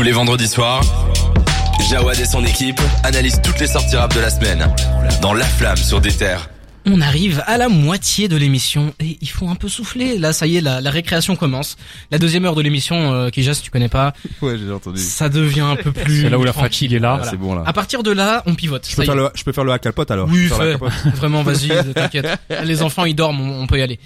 [0.00, 0.82] Tous les vendredis soirs,
[1.90, 4.66] Jawad et son équipe analysent toutes les sorties rap de la semaine
[5.20, 6.48] dans La Flamme sur des terres.
[6.86, 10.16] On arrive à la moitié de l'émission et il faut un peu souffler.
[10.16, 11.76] Là, ça y est, la, la récréation commence.
[12.10, 14.98] La deuxième heure de l'émission, euh, Kija, si tu connais pas, Ouais, j'ai entendu.
[14.98, 16.22] ça devient un peu plus.
[16.22, 17.18] C'est là où la fatigue est là.
[17.22, 17.64] Ah, c'est bon là.
[17.66, 18.88] À partir de là, on pivote.
[18.88, 20.78] Je peux, faire le, je peux faire le hack à pote alors Oui, fais.
[21.16, 22.26] Vraiment, vas-y, t'inquiète.
[22.64, 24.00] Les enfants, ils dorment, on, on peut y aller.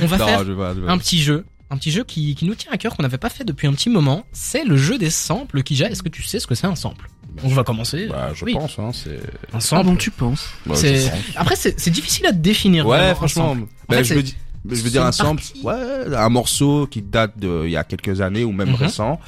[0.00, 1.44] On va Non, faire je vais pas, je vais un petit jeu.
[1.74, 3.72] Un petit jeu qui, qui nous tient à cœur, qu'on n'avait pas fait depuis un
[3.72, 4.24] petit moment.
[4.32, 5.62] C'est le jeu des samples.
[5.64, 7.10] Kija, est-ce que tu sais ce que c'est un sample?
[7.42, 8.06] On va commencer.
[8.06, 8.52] Bah, je Oui.
[8.54, 9.18] pense, hein, c'est.
[9.52, 9.96] Un sample.
[9.98, 10.48] tu penses?
[10.66, 11.10] Bah, C'est-.
[11.34, 12.86] Après, c'est difficile à définir.
[12.86, 13.56] Ouais, vraiment, franchement.
[13.90, 14.34] fait, je veux dire.
[14.66, 15.60] Je veux c'est dire une un sample, partie.
[15.62, 18.74] ouais, un morceau qui date de il y a quelques années ou même Mhm.
[18.76, 19.20] récent.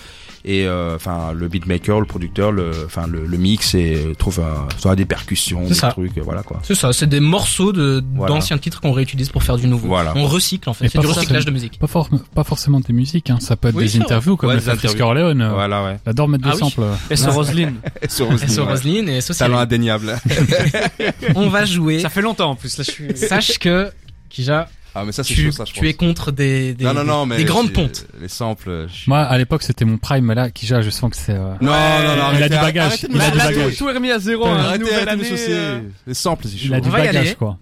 [0.49, 4.39] Et euh, enfin, le beatmaker, le producteur, le, enfin le, le mix et euh, trouve
[4.39, 5.89] un, soit des percussions, des ça.
[5.89, 6.61] trucs, euh, voilà quoi.
[6.63, 8.33] C'est ça, c'est des morceaux de Voilà.
[8.35, 9.89] d'anciens titres qu'on réutilise pour faire du nouveau.
[9.89, 10.13] Voilà.
[10.15, 11.79] On recycle en fait, Et c'est pas du recyclage forcément- de musique.
[11.81, 13.39] Pas, for- pas forcément des musiques, hein.
[13.41, 14.61] ça peut être Oui, des interviews comme Ouais, le.
[14.61, 15.41] Frisk Orleans.
[15.41, 15.97] euh, Voilà, ouais.
[16.07, 16.61] Il adore mettre Ah des oui.
[16.61, 16.83] samples.
[16.83, 16.95] euh.
[17.11, 17.75] Et sur Roselyne.
[18.01, 19.19] Et sur Roselyne, et.
[19.23, 20.17] Talent indéniable.
[21.35, 21.99] On va jouer.
[22.01, 22.79] Ça fait longtemps en plus.
[22.79, 23.17] Là, je suis.
[23.17, 23.91] Sache que
[24.29, 25.89] Kija, Ah, mais ça, c'est tu, chaud, ça, je tu pense.
[25.89, 27.37] es contre des des, non, non, non, des- mais.
[27.37, 28.07] des grandes pontes.
[28.21, 28.87] Les samples.
[28.89, 31.33] je- Moi, à l'époque, c'était mon prime, mais là, Kija, je sens que c'est...
[31.35, 32.87] euh, Non, non, non, il a arrêtez, du bagage.
[32.87, 33.77] arrêtez de Il a du bagage.
[33.77, 34.47] Tout est remis à zéro.
[34.47, 34.57] hein.
[34.59, 35.37] Arrêtez, Nouvelle arrêtez de me année.
[35.37, 35.53] saucer.
[35.53, 35.81] euh.
[36.07, 37.19] Les samples, c'est Il a du On va y aller.
[37.19, 37.59] bagage, quoi.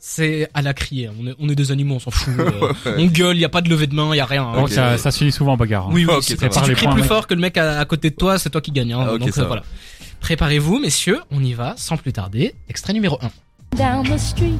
[0.00, 1.10] C'est à la criée.
[1.20, 2.32] On est, on est des animaux, on s'en fout.
[2.38, 4.44] euh, on gueule, y a pas de levée de main, y a rien.
[4.44, 4.52] hein.
[4.54, 4.70] Donc Ok.
[4.72, 5.86] ça, ça se finit souvent en bagarre.
[5.88, 5.92] hein.
[5.92, 6.14] Oui, oui.
[6.14, 6.52] Ok, si ça va.
[6.52, 8.60] si tu cries plus fort que le mec à, à côté de toi, c'est toi
[8.60, 8.92] qui gagne.
[8.92, 9.04] Hein.
[9.08, 9.48] Ah, ok, Donc ça euh, va.
[9.48, 9.62] voilà.
[10.20, 11.18] Préparez-vous, messieurs.
[11.32, 12.54] On y va, sans plus tarder.
[12.70, 13.30] Extrait numéro 1
[13.76, 14.54] down the street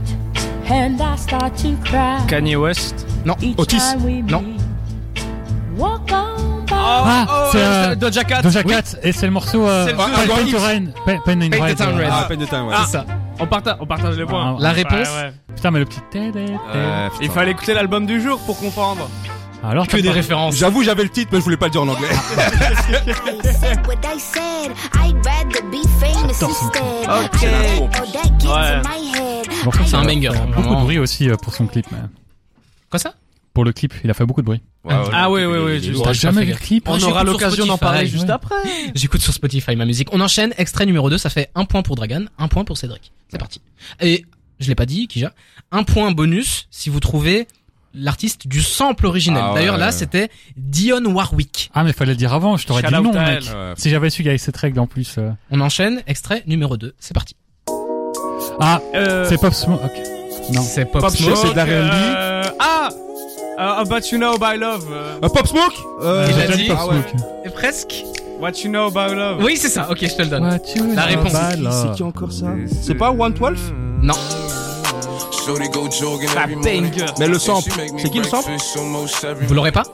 [0.71, 2.19] and I start to cry.
[2.29, 3.07] Kanye West?
[3.25, 3.79] Non, Each Otis.
[3.93, 4.43] time we Non.
[4.43, 4.61] meet.
[5.77, 6.75] Walk on by.
[6.75, 8.43] Ah, c'est euh, Doja Cat.
[8.43, 10.85] Doja Cat, et c'est le morceau euh, C'est le Pain to Rain.
[11.07, 12.09] Pain Pain in Paint the Red, Town Red.
[12.11, 12.75] Ah, peine de temps, ouais.
[12.77, 12.83] Ah.
[12.87, 13.05] C'est ça.
[13.41, 14.57] On partage, on partage les points.
[14.57, 15.33] Ah, La réponse Ouais, ouais.
[15.55, 16.01] Putain, mais le petit...
[17.21, 19.09] Il fallait écouter l'album du jour pour comprendre.
[19.69, 20.57] Alors, Que des pas- références.
[20.57, 22.09] J'avoue, j'avais le titre, mais je voulais pas le dire en anglais.
[28.49, 28.83] Ouais.
[29.87, 31.87] C'est un banger, hein, Beaucoup de bruit aussi euh, pour son clip.
[31.93, 31.99] mais-
[32.91, 33.15] Quoi ça?
[33.55, 34.63] Pour le clip, il a fait beaucoup de bruit.
[34.89, 37.77] Ah oui, oui, oui, juste- T'as jamais vu le clip On j'écoute aura l'occasion d'en
[37.79, 38.07] parler ouais.
[38.07, 38.55] juste après.
[38.95, 40.09] J'écoute sur Spotify ma musique.
[40.13, 40.55] On enchaîne.
[40.57, 43.13] Extrait numéro 2, ça fait un point pour Dragan, un point pour Cédric.
[43.31, 43.61] C'est parti.
[44.01, 44.25] Et
[44.61, 45.33] je l'ai pas dit, Kija.
[45.73, 47.47] Un point bonus si vous trouvez
[47.95, 49.43] l'artiste du sample originel.
[49.45, 49.61] Ah ouais.
[49.61, 51.71] D'ailleurs là, c'était Dion Warwick.
[51.75, 53.15] Ah, mais fallait le dire avant, je t'aurais dit non, mec.
[53.43, 53.49] Ouais.
[53.77, 55.17] Si j'avais su qu'il y avait cette règle en plus.
[55.19, 55.31] euh.
[55.51, 56.03] On enchaîne.
[56.07, 57.35] Extrait numéro 2, c'est parti.
[58.61, 59.81] Ah, Euh, c'est Pop Smoke.
[59.85, 60.53] ok.
[60.55, 60.63] Non.
[60.63, 61.37] C'est Pop, Pop Smoke.
[61.37, 62.89] C'est de la euh, Ah
[63.61, 64.87] euh, But You Know By Love.
[64.91, 66.95] euh, Euh, Pop Smoke euh, Il J'ai a déjà dit- Pop ah ouais.
[67.11, 67.23] Smoke.
[67.45, 68.05] Et presque.
[68.41, 69.43] What You Know By Love.
[69.43, 69.91] Oui, c'est ça.
[69.91, 70.45] Ok, je te le donne.
[70.45, 71.35] What you La know réponse.
[71.35, 71.71] about.
[71.71, 72.47] C'est qui encore ça
[72.83, 73.59] C'est pas 112
[74.03, 74.15] Non.
[76.37, 77.07] Ah, banger.
[77.19, 78.51] Mais le sample, c'est qui le sample?
[79.47, 79.85] Vous l'aurez pas?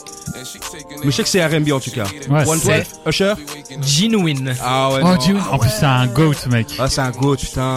[1.04, 2.04] Mais je sais que c'est R&B en tout cas.
[2.28, 3.34] Ouais, 112 c'est- Usher?
[3.82, 4.54] Genuine.
[4.62, 5.00] Ah ouais.
[5.02, 5.16] Oh, non.
[5.16, 5.36] Dieu.
[5.50, 6.68] En plus, c'est un goat, mec.
[6.78, 7.74] Ah, c'est un goat, putain.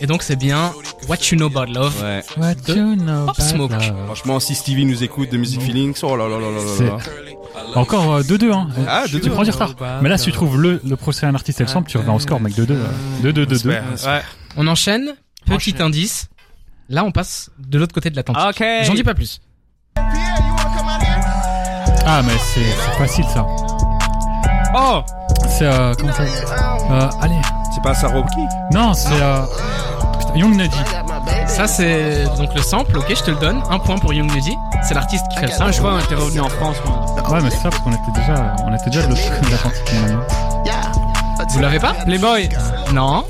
[0.00, 0.72] Et donc c'est bien
[1.08, 1.94] What You Know About Love.
[2.02, 2.22] Ouais.
[2.36, 3.72] What De you know Pop about Smoke.
[3.72, 3.94] love.
[4.06, 6.98] Franchement, si Stevie nous écoute de Music Feelings, oh là là là là là.
[7.74, 8.68] Encore euh, 2-2, hein.
[8.88, 9.30] Ah, Tu 2-2.
[9.30, 9.74] prends du retard.
[10.02, 12.18] Mais là, si tu trouves le, le prochain artiste et le sample, tu reviens au
[12.18, 12.54] score, mec.
[12.54, 12.70] 2-2.
[12.72, 12.86] euh,
[13.22, 13.48] 2-2-2-2.
[13.48, 13.84] J'espère.
[14.06, 14.22] Ouais.
[14.56, 15.14] On enchaîne.
[15.46, 15.82] Petit Enchaîne.
[15.82, 16.28] indice.
[16.90, 18.60] Là, on passe de l'autre côté de l'Atlantique.
[18.60, 18.66] Ok.
[18.82, 19.40] J'en dis pas plus.
[22.04, 22.64] Ah, mais c'est
[22.98, 23.46] facile, ça.
[24.74, 25.02] Oh
[25.48, 27.40] C'est, euh, comment ça euh, Allez.
[27.72, 28.40] C'est pas Saroki?
[28.72, 29.42] Non, c'est, euh,
[30.18, 30.76] putain, Young Nuddy.
[31.46, 32.98] Ça, c'est donc le sample.
[32.98, 33.62] Ok, je te le donne.
[33.70, 34.56] Un point pour Young Nuddy.
[34.82, 35.72] C'est l'artiste qui fait le Ah, sample.
[35.72, 36.76] je crois qu'on était revenu en France.
[36.84, 37.06] moi.
[37.30, 39.50] Ouais, mais c'est ça, parce qu'on était déjà, on était déjà de l'autre côté de
[39.52, 39.94] l'Atlantique.
[41.52, 41.94] Vous l'avez pas?
[41.94, 42.48] Playboy?
[42.92, 43.24] Non.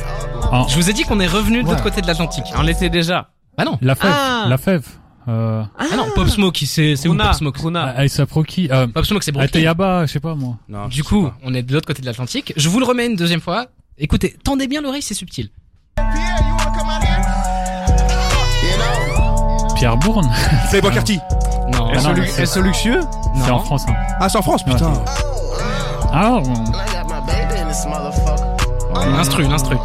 [0.52, 0.64] Ah.
[0.68, 1.90] Je vous ai dit qu'on est revenu de l'autre Ouais.
[1.90, 2.52] côté de l'Atlantique.
[2.56, 3.28] On l'était déjà.
[3.58, 3.78] Bah non.
[3.82, 4.10] La fève.
[4.14, 4.46] Ah.
[4.48, 4.86] La fève.
[5.28, 7.16] Euh, Ah non, Pop Smoke, c'est c'est où.
[7.16, 7.58] Pop Smoke?
[7.58, 7.84] Runa.
[7.96, 8.68] Aïssa Proki.
[8.72, 9.48] Euh, Pop Smoke, c'est Brooklyn.
[9.48, 10.56] Ateyaba, je sais pas, moi.
[10.68, 11.36] Non, Du coup, pas.
[11.44, 12.52] on est de l'autre côté de l'Atlantique.
[12.56, 13.66] Je vous le remets une deuxième fois.
[13.98, 15.50] Écoutez, tendez bien l'oreille, c'est subtil.
[19.76, 20.30] Pierre Bourne.
[20.70, 21.18] Playboy Carty.
[21.72, 23.00] Non, Ah non, c'est- SO Luxueux?
[23.00, 23.44] non.
[23.44, 23.94] C'est en France, hein.
[24.20, 24.92] Ah, c'est en France, putain.
[26.12, 26.54] Ah, bon.
[29.16, 29.76] L'instru, l'instru.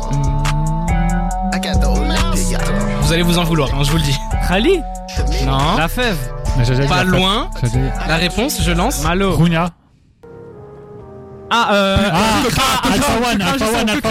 [3.06, 4.18] Vous allez vous en vouloir, hein, je vous le dis.
[4.50, 4.82] Rally
[5.46, 6.18] Non, La fève
[6.58, 7.12] Mais j'ai déjà dit pas la fève.
[7.12, 7.50] loin.
[7.62, 9.04] J'ai déjà dit- La réponse, je lance.
[9.04, 9.70] Malo Rounia.
[11.50, 11.98] Ah, euh.
[12.12, 14.10] Ah, Alpha One, Alpha One, Alpha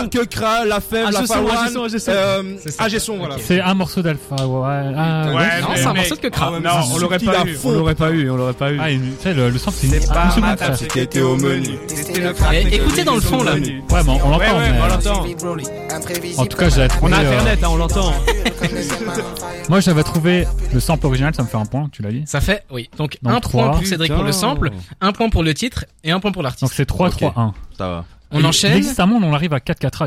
[0.00, 0.10] One.
[0.10, 0.24] Que.
[0.24, 1.18] Que la fève, la.
[1.20, 2.10] Agesson, Agesson.
[2.12, 2.42] Euh.
[2.78, 3.36] Agesson, voilà.
[3.42, 4.92] C'est un morceau d'Alpha, ouais.
[4.96, 5.60] Ah, Ouais.
[5.62, 6.28] Non, c'est un morceau de que.
[6.38, 7.56] Ah Non, on l'aurait pas eu.
[7.64, 8.78] On l'aurait pas eu, on l'aurait pas eu.
[8.80, 11.78] Ah, tu sais, le, le son, c'est une, C'est pas une seconde, C'était au menu.
[12.70, 13.52] Écoutez dans le fond, là.
[13.54, 13.60] Ouais,
[13.90, 15.26] mais on, l'entend, on l'entend.
[16.38, 17.12] En tout cas, j'avais trouvé.
[17.12, 18.12] On a euh, internet, hein, on l'entend.
[19.68, 22.22] Moi, j'avais trouvé le sample original, ça me fait un point, tu l'as dit.
[22.26, 22.88] Ça fait, oui.
[22.98, 26.20] Donc, un point pour Cédric pour le sample, un point pour le titre et un
[26.20, 26.62] point point pour l'artiste.
[26.62, 27.16] Donc c'est 3, Ok.
[27.16, 27.54] 3, 1.
[27.78, 28.04] Ça va.
[28.32, 28.82] On Il- enchaîne.
[29.06, 30.06] Monde, on arrive à 4, 4,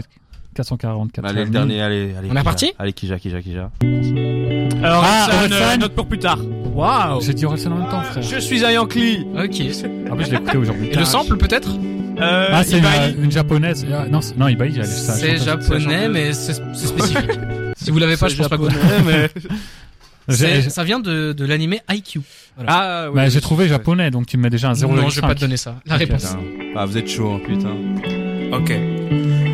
[0.56, 1.26] 444.
[1.26, 2.30] Allez, le dernier, allez, allez.
[2.32, 3.70] On est parti Allez, Kija, Kija, Kija.
[4.84, 6.40] Alors, Ah, Orelsan, euh, note pour plus tard.
[6.74, 7.22] Waouh.
[7.22, 8.22] J'ai dit Orelsan en même temps, frère.
[8.24, 9.26] Je suis un Yankee.
[9.34, 9.38] Ok.
[9.40, 10.88] Ah oui, je l'ai écouté aujourd'hui.
[10.92, 11.70] Et le sample peut-être
[12.22, 13.16] Euh, Ah, c'est une, Ibai.
[13.24, 13.86] une japonaise.
[13.94, 15.14] Ah, non, c'est- non, Ibai, ça.
[15.14, 17.30] C'est japonais, mais c'est spécifique.
[17.78, 18.70] si vous l'avez pas, je pense pas que vous.
[19.06, 19.30] mais...
[20.34, 22.22] Ça vient de, de l'animé IQ.
[22.68, 23.16] Ah, oui.
[23.16, 24.96] bah, j'ai trouvé japonais, donc tu me mets déjà un 0,5.
[24.96, 25.76] Non, je vais pas te donner ça.
[25.86, 26.36] La Ok, réponse.
[26.76, 27.76] Ah, vous êtes chaud, hein, putain.
[28.52, 28.74] Ok.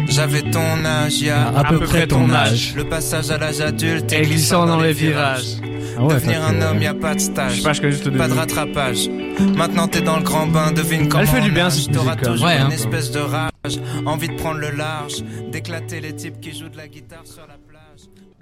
[0.08, 2.74] J'avais ton âge, il y a À peu près ton âge.
[2.76, 5.58] Le passage à l'âge adulte Et glissant dans les virages.
[5.98, 7.62] Ah ouais, Devenir un homme, y a pas de Je stage.
[7.62, 9.08] sais pas, Pas de rattrapage.
[9.56, 11.26] Maintenant t'es dans le grand bain, devine comment.
[11.26, 12.18] fait du bien, cette musique, quand même.
[12.20, 12.66] toujours Ouais, hein.
[12.68, 13.80] une espèce de rage.
[14.06, 15.24] Envie de prendre le large.
[15.52, 17.75] D'éclater les types qui jouent de la guitare sur la plage.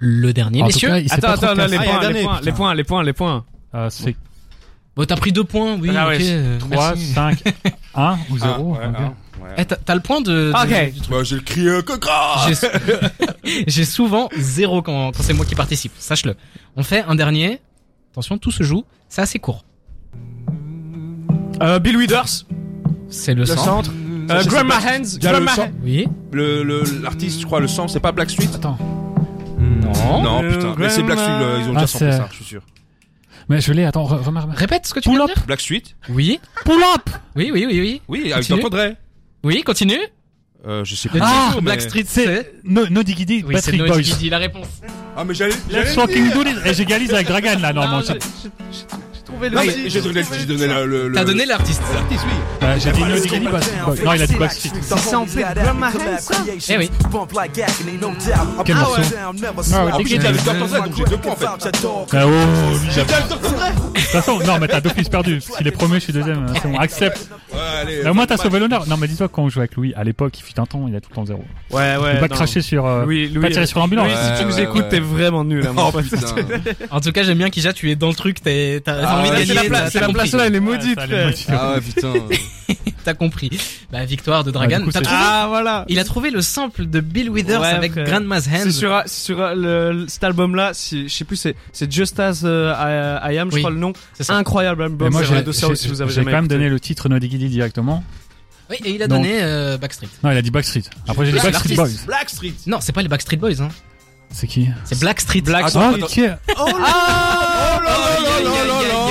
[0.06, 0.88] Le dernier, En tout messieurs.
[0.88, 3.02] cas, il Attends, attends, non, les Ah, points, les dernier, points, les points, les points,
[3.04, 3.44] les points.
[3.74, 4.14] Euh, c'est
[4.94, 5.90] Bon, t'as pris deux points, oui.
[5.96, 6.18] Ah ouais.
[6.20, 7.06] euh, 3, merci.
[7.14, 7.42] 5,
[7.94, 8.46] 1 ou 0.
[8.46, 8.94] Ah, ouais, ok.
[9.00, 9.50] hein, ouais.
[9.58, 10.30] Eh, t'as le point de.
[10.30, 10.92] de- Ok.
[10.92, 11.10] du truc.
[11.10, 12.10] Bah, j'ai le cri euh, coca
[13.66, 15.92] J'ai- souvent zéro quand, quand c'est moi qui participe.
[15.98, 16.34] Sache-le.
[16.76, 17.60] On fait un dernier.
[18.12, 18.84] Attention, tout se joue.
[19.08, 19.64] C'est assez court.
[21.62, 22.44] Euh, Bill Withers,
[23.08, 23.64] C'est le, le centre.
[23.64, 23.90] centre.
[24.30, 25.52] Euh, Grandma Hands, le Grandma.
[25.58, 25.70] Hands.
[25.82, 26.06] Oui.
[26.32, 28.78] Le, le, l'artiste, je crois, le sang, c'est pas Blackstreet Attends.
[30.22, 30.42] Non.
[30.42, 30.74] Non, putain.
[30.78, 32.62] Mais c'est Blackstreet, le- ils ont Ah, déjà samplé c'est- ça, je suis sûr.
[33.48, 34.56] Mais je l'ai, attends, re- remarque.
[34.58, 35.30] Répète ce que tu Pull viens up.
[35.30, 35.46] de dire.
[35.46, 36.40] Blackstreet Oui.
[36.64, 38.02] Pull up Oui, oui, oui, oui.
[38.08, 38.62] Oui, avec Continue.
[38.62, 38.70] Dr.
[38.70, 38.94] Dre.
[39.42, 39.98] Oui, continue.
[40.66, 41.18] Euh, je sais pas.
[41.20, 42.24] Ah, mais- Blackstreet, c'est.
[42.24, 44.00] C'est No, no Diggity, Oui, c'est Patrick Boys.
[44.02, 44.66] qui dit la réponse.
[45.14, 45.52] Ah, mais j'allais.
[45.70, 46.54] Let's fucking do this.
[46.64, 48.00] Et j'égalise avec Dragan là, normalement.
[48.00, 48.14] j'ai
[49.24, 49.74] trouvé le titre.
[49.88, 51.82] j'ai donné, j'ai donné le, T'as donné l'artiste.
[51.94, 52.66] l'artiste, oui.
[52.78, 52.92] J'ai
[53.40, 53.60] dit Boys.
[54.04, 54.70] Non, il a dit Backstreet.
[54.82, 56.34] C'est samplé Grandma Hands, ça
[56.68, 56.90] Eh oui.
[58.64, 59.02] Quel morceau
[59.74, 60.54] Ah, ouais, En plus, j'ai dit avec Dr.
[60.54, 61.86] Dre, donc j'ai deux points, en fait.
[62.12, 65.40] Ah, oh, lui, il a- De toute façon, non, mais t'as d'office perdu.
[65.40, 66.46] S'il est premier, je suis deuxième.
[66.54, 67.28] C'est bon, accepte.
[68.08, 68.86] Au moins, t'as sauvé l'honneur.
[68.88, 70.94] Non, mais dis-toi, quand on jouait avec Louis, à l'époque, il fut un temps, il
[70.96, 71.44] a tout le temps zéro.
[71.70, 72.14] Ouais, ouais.
[72.14, 74.08] Faut pas cracher sur, euh, Louis, pas tirer sur l'ambulance.
[74.08, 75.92] Louis, si tu nous écoutes, t'es vraiment nul, hein, Oh.
[76.90, 79.20] En tout cas, j'aime bien Kija, tu es dans le truc, t'es, t'as t'as Ah,
[79.20, 79.46] envie de gagner.
[79.46, 80.28] C'est la place, c'est t'as la compris.
[80.30, 80.98] place là, elle est maudite.
[81.48, 82.12] Ah ouais, putain.
[83.04, 83.50] T'as compris.
[83.92, 84.80] Bah, victoire de Dragan.
[84.82, 85.84] Ouais, Ah, voilà.
[85.88, 88.06] Il a trouvé le sample de Bill Withers Ouais, avec frère.
[88.06, 88.60] Grandma's Hands.
[88.62, 89.54] C'est sur, euh, sur euh,
[89.92, 91.54] le, cet album-là, si, je sais plus, c'est,
[91.92, 93.92] Just As euh, I, I Am, je Oui, crois le nom.
[94.14, 94.30] C'est.
[94.30, 95.12] Incroyable album.
[95.12, 98.02] moi, j'ai aussi, vous avez j'ai jamais quand même donné le titre No Diggity directement.
[98.70, 100.08] Oui, et il a Donc- donné euh, Backstreet.
[100.22, 100.84] Non, il a dit Backstreet.
[101.06, 101.88] Après, j'ai dit Backstreet Boys.
[102.06, 102.54] Blackstreet.
[102.66, 103.68] Non, c'est pas les Backstreet Boys, hein.
[104.30, 104.68] C'est qui?
[104.84, 105.42] C'est Blackstreet.
[105.42, 106.06] Black Attends, Ah, attends.
[106.06, 106.20] ok.
[106.58, 109.03] Oh là là là là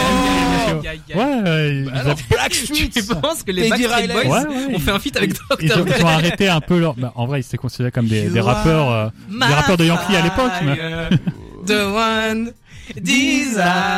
[1.15, 2.89] Ouais, ouais, ils Bah alors, Blackstreet.
[2.93, 4.07] Tu penses que les Backstreet.
[4.07, 5.31] Boys Ouais, ouais, ont fait un feat avec
[5.61, 5.81] Ils Dr.
[5.81, 6.93] ont, ils ont arrêté un peu leur.
[6.95, 10.15] Bah, en vrai, ils étaient considérés comme des, des rappeurs, euh, des rappeurs de Yankee
[10.15, 10.51] à l'époque.
[10.63, 11.17] mais-
[11.65, 12.51] The one
[12.99, 13.55] desire.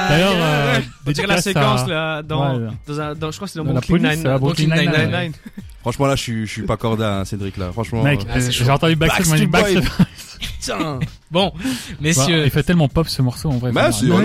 [0.09, 2.67] D'ailleurs, euh, On la séquence à- là, dans, Ouais.
[2.87, 4.91] dans un, dans, je crois que c'est dans, Dans la Brooklyn Nine-Nine.
[5.09, 5.31] Nine-Nine.
[5.81, 7.71] Franchement, là, je suis, je suis pas corda, hein, Cédric, là.
[7.71, 8.03] Franchement.
[8.03, 9.81] Mec, euh, Ah, j'ai entendu Backstreet, Boys.
[10.73, 10.99] Putain.
[11.31, 11.61] Bon, Bah,
[11.99, 12.45] messieurs.
[12.45, 13.71] il fait tellement pop ce morceau en vrai.
[13.73, 14.23] Bah, c'est, non, mais un,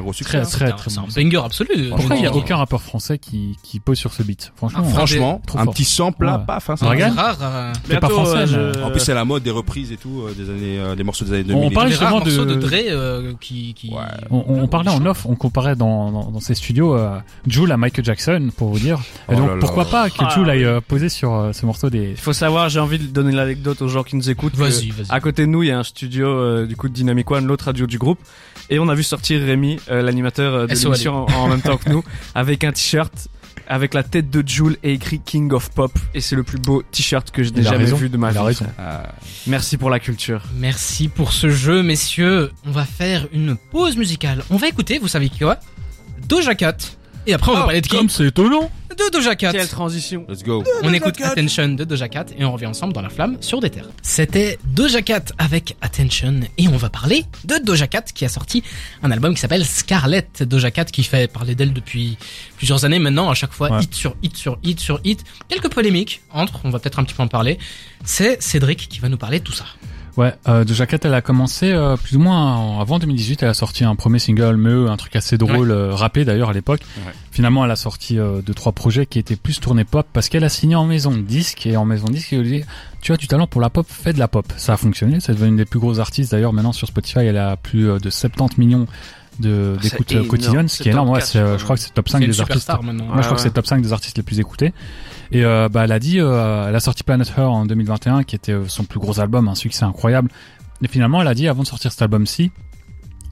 [0.00, 0.38] gros succès.
[0.38, 0.42] Très, hein.
[0.42, 1.08] très, C'est un- très c'est un bon.
[1.14, 1.88] banger absolu.
[1.90, 4.90] Pourquoi il y a aucun rappeur français qui, qui pose sur ce beat Franchement, Ah,
[4.90, 5.74] Franchement, un fort.
[5.74, 6.44] petit sample là, Ouais.
[6.46, 7.36] paf, hein, C'est rare.
[7.42, 10.22] euh, C'est pas français, euh, je- En plus, c'est la mode des reprises et tout,
[10.26, 11.70] euh, des années, euh, des morceaux des années 2000.
[11.76, 13.90] On rares justement de- Dre euh, qui, qui...
[13.90, 13.98] Ouais.
[14.30, 17.76] On, on parlait en off, on comparait dans, dans, dans ces studios euh, Jules à
[17.76, 18.98] Michael Jackson, pour vous dire.
[19.28, 19.56] Et Oh donc là.
[19.60, 20.64] pourquoi pas que Ah, Jules oui.
[20.64, 22.10] aille poser sur ce morceau des...
[22.12, 24.56] Il faut savoir, j'ai envie de donner l'anecdote aux gens qui nous écoutent.
[24.56, 25.06] Vas-y, vas-y.
[25.14, 27.46] À côté de nous, il y a un studio euh, du coup de Dynamic One,
[27.46, 28.18] l'autre radio du groupe,
[28.68, 31.76] et on a vu sortir Rémi, euh, l'animateur euh, de l'émission, en, en même temps
[31.76, 32.02] que nous,
[32.34, 33.28] avec un t-shirt
[33.68, 36.82] avec la tête de Jules et écrit King of Pop, et c'est le plus beau
[36.90, 37.94] t-shirt que je n'ai jamais raison.
[37.96, 38.58] vu de ma vie.
[39.46, 40.42] Merci pour la culture.
[40.56, 42.50] Merci pour ce jeu, messieurs.
[42.66, 44.42] On va faire une pause musicale.
[44.50, 45.58] On va écouter, vous savez quoi?
[46.26, 46.76] Doja Cat.
[47.26, 49.52] Et après, on va parler de qui Comme c'est étonnant De Doja Cat.
[49.52, 50.62] Quelle transition let's go.
[50.82, 53.70] On écoute Attention de Doja Cat et on revient ensemble dans la flamme sur des
[53.70, 53.88] terres.
[54.02, 58.62] C'était Doja Cat avec Attention et on va parler de Doja Cat qui a sorti
[59.02, 60.42] un album qui s'appelle Scarlett.
[60.42, 62.18] Doja Cat qui fait parler d'elle depuis
[62.56, 63.82] plusieurs années maintenant, à chaque fois Ouais.
[63.82, 65.24] hit sur hit sur hit sur hit.
[65.48, 67.58] Quelques polémiques entre, on va peut-être un petit peu en parler.
[68.04, 69.64] C'est Cédric qui va nous parler de tout ça.
[70.16, 73.42] Ouais, euh, Doja Cat, elle a commencé euh, plus ou moins en- avant 2018.
[73.42, 76.52] Elle a sorti un premier single, Meu, un truc assez drôle, euh, rappé d'ailleurs à
[76.52, 76.82] l'époque.
[77.04, 77.12] Ouais.
[77.32, 80.44] Finalement, elle a sorti euh, deux trois projets qui étaient plus tournés pop parce qu'elle
[80.44, 82.62] a signé en maison de disque et en maison de disque, elle dit
[83.00, 84.46] tu as du talent pour la pop, fais de la pop.
[84.56, 85.18] Ça a fonctionné.
[85.20, 86.52] C'est devenu une des plus grosses artistes d'ailleurs.
[86.52, 88.86] Maintenant sur Spotify, elle a plus euh, de 70 millions
[89.40, 90.28] de Ah, C'est d'écoutes euh, énorme.
[90.28, 91.08] quotidiennes, ce qui est énorme.
[91.10, 92.68] Ouais, 4, c'est, euh, je crois crois que c'est top 5 C'est une des artistes.
[92.82, 93.04] maintenant.
[93.04, 94.72] Moi, je crois Ouais, que c'est top 5 des artistes les plus écoutés.
[95.32, 98.36] Et euh, bah, elle a dit, euh, elle a sorti Planet Her en 2021, qui
[98.36, 100.30] était euh, son plus gros album, un succès incroyable.
[100.82, 102.50] Et finalement, elle a dit, avant de sortir cet album-ci,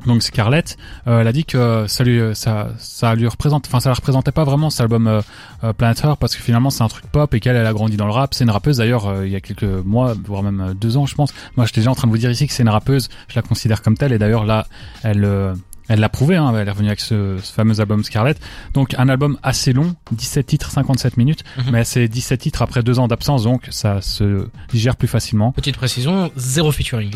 [0.04, 3.88] Donc Scarlett, euh, elle a dit que ça lui, ça, ça lui représente, enfin ça
[3.88, 5.20] la représentait pas vraiment cet album euh,
[5.62, 7.96] euh, Planet Her parce que finalement c'est un truc pop et qu'elle elle a grandi
[7.96, 8.34] dans le rap.
[8.34, 11.06] C'est une rappeuse d'ailleurs euh, il y a quelques mois, voire même euh, deux ans
[11.06, 11.32] je pense.
[11.56, 13.42] Moi j'étais déjà en train de vous dire ici que c'est une rappeuse, je la
[13.42, 14.66] considère comme telle et d'ailleurs là
[15.04, 15.54] elle euh,
[15.92, 18.40] elle l'a prouvé, hein, elle est revenue avec ce, ce fameux album Scarlett.
[18.74, 21.64] Donc un album assez long, 17 titres, 57 minutes, Mhm.
[21.72, 25.52] mais c'est 17 titres après deux ans d'absence, donc ça se digère plus facilement.
[25.52, 27.10] Petite précision, zéro featuring.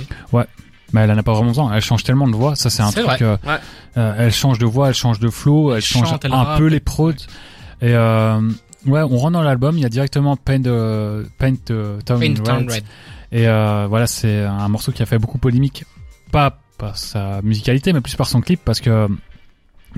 [0.92, 2.92] Mais elle en a pas vraiment besoin, elle change tellement de voix, ça c'est un
[2.92, 3.04] truc...
[3.04, 3.18] vrai.
[3.23, 3.56] euh, Ouais.
[3.97, 6.56] euh, elle change de voix, elle change de flow, elle, Elle change chante, elle un
[6.56, 7.11] peu les prods.
[7.83, 8.40] Et euh,
[8.87, 12.26] ouais, on rentre dans l'album, il y a directement Paint, euh, Paint euh, Town Paint
[12.35, 12.42] Red.
[12.45, 12.85] Town Red.
[13.33, 15.85] Et euh, voilà, c'est un morceau qui a fait beaucoup polémique,
[16.30, 19.09] pas par sa musicalité, mais plus par son clip, parce que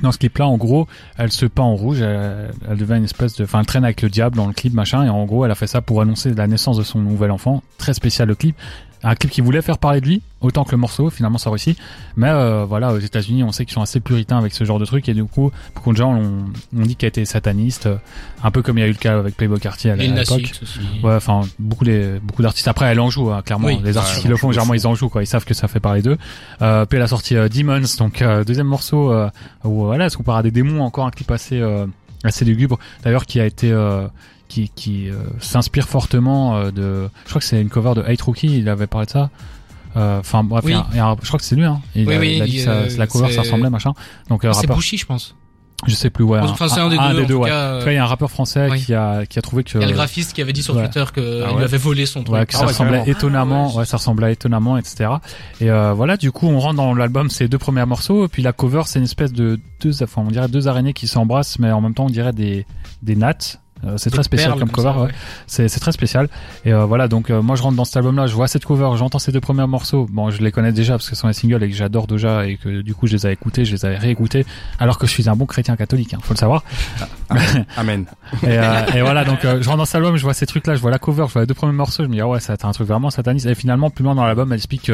[0.02, 3.34] dans ce clip-là, en gros, elle se peint en rouge, elle, elle devient une espèce
[3.36, 5.50] de, enfin, elle traîne avec le diable dans le clip, machin, et en gros, elle
[5.50, 7.62] a fait ça pour annoncer la naissance de son nouvel enfant.
[7.78, 8.56] Très spécial le clip,
[9.02, 11.10] un clip qui voulait faire parler de lui, autant que le morceau.
[11.10, 11.78] Finalement, ça réussit.
[12.16, 14.84] Mais euh, voilà, aux États-Unis, on sait qu'ils sont assez puritains avec ce genre de
[14.84, 16.44] truc, et du coup, beaucoup de gens ont,
[16.76, 17.96] ont dit qu'elle était sataniste, euh,
[18.42, 20.52] un peu comme il y a eu le cas avec Playboy Cartier à l'époque.
[21.02, 22.68] Ouais, enfin beaucoup les beaucoup d'artistes.
[22.68, 23.68] Après, elle en joue hein, clairement.
[23.68, 23.80] Oui.
[23.84, 25.22] les artistes Ouais, qui le on font, généralement ils en jouent quoi.
[25.22, 26.18] Ils savent que ça fait parler d'eux.
[26.62, 29.28] Euh, puis elle a sorti euh, Demons, donc euh, deuxième morceau euh,
[29.64, 31.86] où voilà, elle se compare à des démons, encore un clip assez euh,
[32.24, 32.78] assez lugubre.
[33.04, 34.06] D'ailleurs, qui a été euh,
[34.48, 37.08] qui qui euh, s'inspire fortement euh, de.
[37.24, 38.58] Je crois que c'est une cover de Hate Rookie.
[38.58, 39.30] Il avait parlé de ça.
[39.96, 40.72] Euh, Enfin bref, Oui.
[40.72, 41.64] il y a un- il y a un- je crois que c'est lui.
[41.64, 41.80] Hein.
[41.94, 43.92] Il, Oui, a, oui, il a dit ça- la cover, ça ressemblait machin.
[44.28, 45.34] Donc C'est Bushi, je pense.
[45.86, 46.40] je sais plus ouais.
[46.40, 47.02] Enfin, c'est un des deux.
[47.24, 47.48] en tout ouais.
[47.48, 48.84] cas, En il y a un rappeur français oui.
[48.84, 50.76] qui a qui a trouvé que Il y a le graphiste qui avait dit sur
[50.76, 50.82] ouais.
[50.84, 52.34] Twitter que Ah ouais lui avait volé son truc.
[52.36, 55.10] Ouais, que Ah ça ouais, ressemblait étonnamment, Ah ouais, ouais, ça ressemblait étonnamment, etc.
[55.60, 58.42] Et euh, voilà, du coup, on rentre dans l'album, ces deux premiers morceaux, et puis
[58.42, 61.72] la cover, c'est une espèce de deux, enfin, on dirait deux araignées qui s'embrassent, mais
[61.72, 62.66] en même temps, on dirait des
[63.02, 63.60] des nattes.
[63.84, 65.10] Euh, c'est très spécial comme cover, ouais.
[65.46, 66.28] c'est c'est très spécial.
[66.64, 68.90] Et euh, voilà, donc euh, moi je rentre dans cet album-là, je vois cette cover,
[68.96, 70.06] j'entends ces deux premiers morceaux.
[70.10, 72.46] Bon, je les connais déjà parce que ce sont les singles et que j'adore Doja
[72.46, 74.46] et que du coup je les avais écoutés, je les avais réécoutés,
[74.78, 76.64] alors que je suis un bon chrétien catholique, hein, faut le savoir.
[77.76, 78.06] Amen.
[78.42, 80.74] Et, euh, et voilà, donc euh, je rentre dans cet album, je vois ces trucs-là,
[80.74, 82.38] je vois la cover, je vois les deux premiers morceaux, je me dis ah ouais,
[82.38, 83.46] été un truc vraiment sataniste.
[83.46, 84.90] Et finalement, plus loin dans l'album, elle explique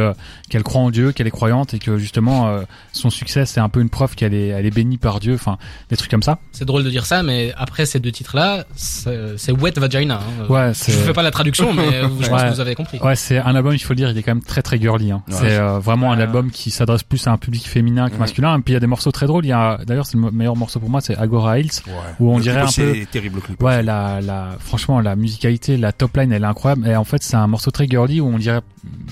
[0.48, 2.62] qu'elle croit en Dieu, qu'elle est croyante et que justement euh,
[2.92, 5.58] son succès c'est un peu une preuve qu'elle est, elle est bénie par Dieu, enfin
[5.90, 6.38] des trucs comme ça.
[6.52, 10.16] C'est drôle de dire ça, mais après ces deux titres-là, c'est c'est Wet Vagina.
[10.20, 10.46] Hein.
[10.48, 12.48] Ouais, Je c'est vous fais pas la traduction, mais euh, je pense Ouais.
[12.48, 12.98] que vous avez compris.
[13.00, 15.10] ouais, c'est un album, il faut le dire, il est quand même très très girly.
[15.12, 15.22] Hein.
[15.28, 15.34] Ouais.
[15.40, 18.20] C'est euh, vraiment un album qui s'adresse plus à un public féminin que Mhm.
[18.20, 18.58] masculin.
[18.58, 19.44] Et puis il y a des morceaux très drôles.
[19.44, 21.70] Il y a d'ailleurs c'est le meilleur morceau pour moi, c'est Agora Hills.
[21.86, 21.92] Ouais.
[22.20, 23.62] Où on Le dirait clip un aussi peu- est terrible le clip.
[23.62, 26.86] Ouais, la, la, franchement, la musicalité, la top line, elle est incroyable.
[26.88, 28.60] Et en fait, c'est un morceau très girly où on dirait,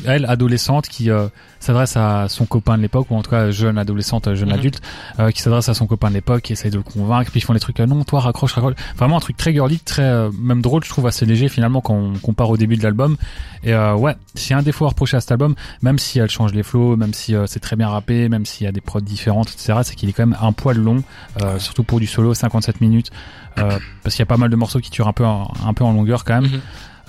[0.07, 1.29] elle, adolescente, qui euh,
[1.65, 4.55] s'adresse à son copain de l'époque, ou en tout cas jeune adolescente, jeune Mhm.
[4.55, 4.81] adulte,
[5.21, 7.45] euh, qui s'adresse à son copain de l'époque, qui essaye de le convaincre, puis ils
[7.45, 8.75] font des trucs, euh, non, toi, raccroche, raccroche.
[8.97, 11.95] Vraiment un truc très girly, très, euh, même drôle, je trouve, assez léger finalement quand
[11.95, 13.17] on compare au début de l'album.
[13.65, 16.53] Et euh, ouais, c'est un défaut à reprocher à cet album, même si elle change
[16.53, 19.01] les flows, même si euh, c'est très bien rappé, même s'il y a des prods
[19.01, 21.03] différentes, etc., c'est qu'il est quand même un poil long,
[21.43, 23.11] euh, surtout pour du solo, 57 minutes.
[23.59, 25.75] Euh, parce qu'il y a pas mal de morceaux qui turent un peu en, un
[25.75, 26.51] peu en longueur quand même.
[26.51, 26.61] Mhm.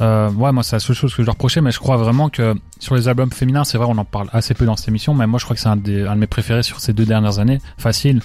[0.01, 2.29] Euh, ouais, moi c'est la seule chose que je leur reprochais, mais je crois vraiment
[2.29, 5.13] que sur les albums féminins, c'est vrai, on en parle assez peu dans cette émission,
[5.13, 7.05] mais moi je crois que c'est un, des- un de mes préférés sur ces deux
[7.05, 8.21] dernières années, facile.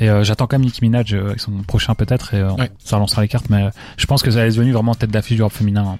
[0.00, 2.70] Et euh, j'attends quand même Nicki Minaj euh, avec son prochain peut-être, et Ouais.
[2.78, 5.42] ça relancera les cartes, mais je pense que ça est devenu vraiment tête d'affiche du
[5.42, 5.84] rap féminin.
[5.94, 5.98] hein.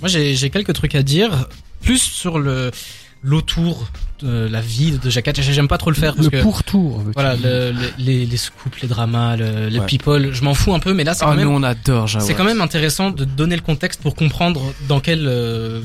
[0.00, 1.48] Moi, j'ai j'ai quelques trucs à dire,
[1.82, 2.70] plus sur le
[3.22, 3.88] l'autour
[4.22, 5.32] de la vie de Jacat.
[5.34, 7.02] J'aime pas trop le faire parce Le que pourtour.
[7.14, 7.46] voilà, dire.
[7.48, 9.86] le- le- les, les scoops, les dramas, le, les Ouais.
[9.86, 12.34] people, je m'en fous un peu, mais là, c'est Ah, quand même on adore c'est
[12.34, 15.80] quand même intéressant de donner le contexte pour comprendre dans quel euh,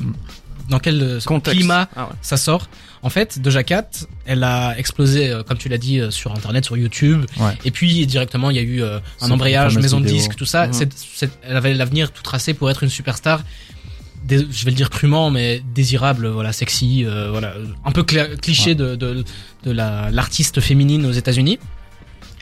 [0.68, 1.58] dans quel euh, Contexte.
[1.60, 2.14] climat Ah ouais.
[2.22, 2.68] ça sort.
[3.02, 3.88] En fait, Doja Cat,
[4.24, 7.24] elle a explosé, euh, comme tu l'as dit, euh, sur Internet, sur YouTube.
[7.38, 7.52] Ouais.
[7.64, 10.18] Et puis directement, il y a eu euh, un embrayage, maison de vidéo.
[10.18, 10.66] disques, tout ça.
[10.66, 10.88] Mhm.
[11.44, 13.42] Elle avait l'avenir tout tracé pour être une superstar.
[14.28, 17.54] Je vais le dire crûment, mais désirable, voilà, sexy, euh, voilà,
[17.84, 19.24] un peu cliché de, de,
[19.64, 21.58] de la l'artiste féminine aux États-Unis.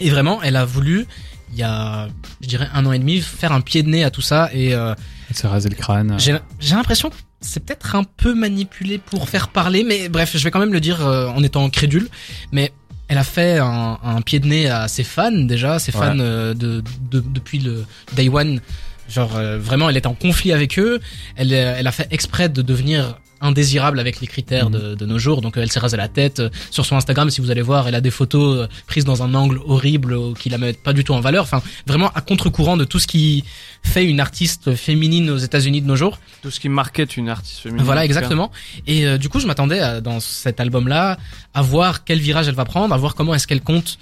[0.01, 1.07] Et vraiment, elle a voulu,
[1.53, 2.09] il y a,
[2.41, 4.75] je dirais, un an et demi, faire un pied de nez à tout ça et
[4.75, 4.95] euh,
[5.31, 6.17] Elle s'est rasé le crâne.
[6.19, 10.43] j'ai j'ai l'impression que c'est peut-être un peu manipulé pour faire parler, mais bref, je
[10.43, 12.09] vais quand même le dire euh, en étant crédule.
[12.53, 12.73] Mais
[13.09, 16.55] elle a fait un, un pied de nez à ses fans déjà, ses fans euh,
[16.55, 18.61] de, de- depuis le day one.
[19.09, 21.01] Genre euh, vraiment, elle est en conflit avec eux.
[21.37, 25.19] Elle, euh, elle a fait exprès de devenir indésirable avec les critères de, de nos
[25.19, 25.43] jours.
[25.43, 26.41] Donc euh, elle s'est rasé la tête.
[26.41, 29.23] Euh, Sur son Instagram, si vous allez voir, elle a des photos euh, prises dans
[29.23, 31.43] un angle horrible euh, qui la mettent pas du tout en valeur.
[31.43, 33.45] Enfin, vraiment à contre-courant de tout ce qui
[33.83, 36.19] fait une artiste féminine aux États-Unis de nos jours.
[36.43, 37.85] Tout ce qui market une artiste féminine.
[37.85, 38.51] Voilà, exactement.
[38.87, 41.19] Et euh, du coup, je m'attendais dans cet album-là
[41.53, 43.99] à voir quel virage elle va prendre, à voir comment est-ce qu'elle compte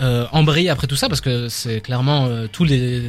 [0.00, 0.26] euh,
[0.70, 3.02] après tout ça, parce que c'est clairement euh, tous les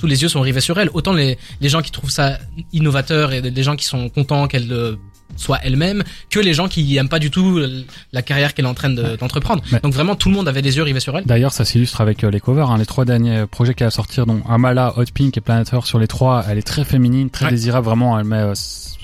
[0.00, 0.90] tous les yeux sont rivés sur elle.
[0.94, 2.38] Autant les les gens qui trouvent ça
[2.72, 4.96] innovateur et les gens qui sont contents qu'elle euh,
[5.36, 7.60] soit elle-même que les gens qui aiment pas du tout
[8.12, 9.62] la carrière qu'elle est en train de- d'entreprendre.
[9.70, 11.24] Mais- Donc vraiment tout le monde avait les yeux rivés sur elle.
[11.26, 12.70] D'ailleurs, ça s'illustre avec euh, les covers.
[12.70, 12.78] Hein.
[12.78, 15.98] Les trois derniers projets qu'elle a sortir, donc Amala, Hot Pink et Planet Earth, sur
[15.98, 17.50] les trois, elle est très féminine, très Ouais.
[17.52, 17.84] désirable.
[17.86, 18.54] Vraiment, elle met euh,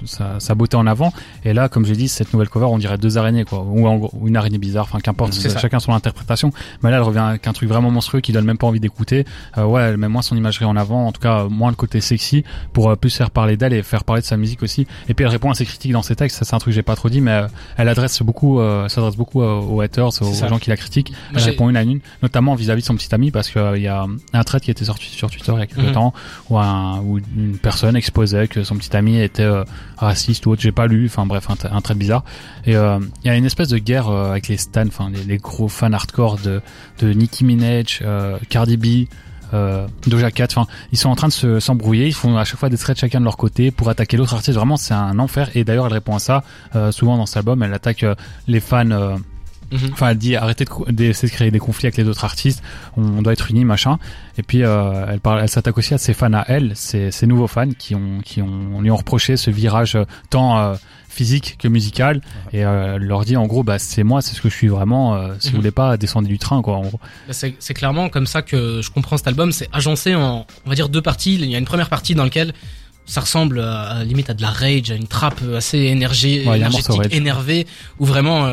[0.05, 1.13] sa, sa beauté en avant.
[1.45, 3.97] Et là, comme j'ai dit, cette nouvelle cover, on dirait deux araignées, quoi, ou, en
[4.13, 4.85] ou une araignée bizarre.
[4.85, 5.33] Enfin, qu'importe.
[5.35, 6.53] Chacun son interprétation.
[6.83, 9.25] Mais là, elle revient avec un truc vraiment monstrueux qui donne même pas envie d'écouter.
[9.59, 12.01] Euh, ouais, elle met moins son imagerie en avant, en tout cas moins le côté
[12.01, 14.87] sexy, pour euh, plus faire parler d'elle et faire parler de sa musique aussi.
[15.09, 16.39] Et puis elle répond à ses critiques dans ses textes.
[16.39, 17.47] Ça, c'est un truc que j'ai pas trop dit, mais euh,
[17.77, 20.49] elle adresse beaucoup, euh, s'adresse beaucoup aux haters, aux ça.
[20.49, 21.13] gens qui la critiquent.
[21.35, 24.07] Elle répond une à une, notamment vis-à-vis de son petit ami, parce qu'il y a
[24.33, 25.93] un thread qui était sorti sur Twitter il y a quelques Mhm.
[25.93, 26.15] temps,
[26.51, 29.49] où, un, où une personne exposait que son petit ami était
[29.97, 32.25] raciste ou autre, j'ai pas lu, enfin bref, un, un thread bizarre.
[32.67, 35.25] Et euh, il y a une espèce de guerre euh, avec les stans, enfin les,
[35.25, 36.61] les gros fans hardcore de,
[37.01, 39.09] de Nicki Minaj, euh, Cardi B,
[39.53, 42.59] euh, Doja Cat, enfin ils sont en train de se s'embrouiller, ils font à chaque
[42.59, 44.57] fois des threads chacun de leur côté pour attaquer l'autre artiste.
[44.57, 45.51] Vraiment c'est un enfer.
[45.55, 46.43] Et d'ailleurs elle répond à ça
[46.75, 48.05] euh, souvent dans cet album, elle attaque
[48.49, 49.19] les fans.
[49.73, 49.91] Mhm.
[49.93, 52.63] Enfin, elle dit arrêtez de de créer des conflits avec les autres artistes.
[52.97, 53.99] On, doit être unis, machin.
[54.39, 57.27] Et puis euh, elle parle, elle s'attaque aussi à ses fans à elle, ses, ses
[57.27, 60.75] nouveaux fans qui ont qui ont lui ont reproché ce virage euh, tant euh,
[61.09, 62.21] physique que musical.
[62.53, 64.69] Et euh, elle leur dit en gros, bah c'est moi, c'est ce que je suis
[64.69, 65.17] vraiment.
[65.39, 65.61] si vous Mhm.
[65.61, 66.77] voulez pas, descendez du train, quoi.
[66.77, 67.01] En gros.
[67.29, 69.53] Bah, C'est clairement comme ça que je comprends cet album.
[69.53, 71.35] C'est agencé en, on va dire, deux parties.
[71.35, 72.53] Il y a une première partie dans laquelle
[73.07, 77.01] ça ressemble à, limite à de la rage, à une trappe assez énergie, Ouais, énergétique,
[77.13, 77.67] énervée,
[77.99, 78.47] où vraiment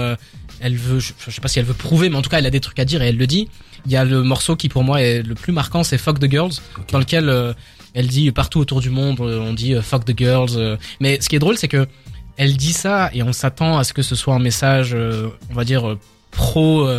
[0.61, 2.45] elle veut, je, je sais pas si elle veut prouver, mais en tout cas elle
[2.45, 3.49] a des trucs à dire et elle le dit.
[3.85, 6.29] Il y a le morceau qui pour moi est le plus marquant, c'est Fuck the
[6.29, 6.53] Girls,
[6.91, 7.53] dans lequel euh,
[7.93, 10.77] elle dit partout autour du monde, euh, on dit euh, Fuck the Girls.
[10.99, 11.87] mais ce qui est drôle, c'est que
[12.37, 15.63] elle dit ça et on s'attend à ce que ce soit un message, on va
[15.63, 15.97] dire,
[16.31, 16.89] pro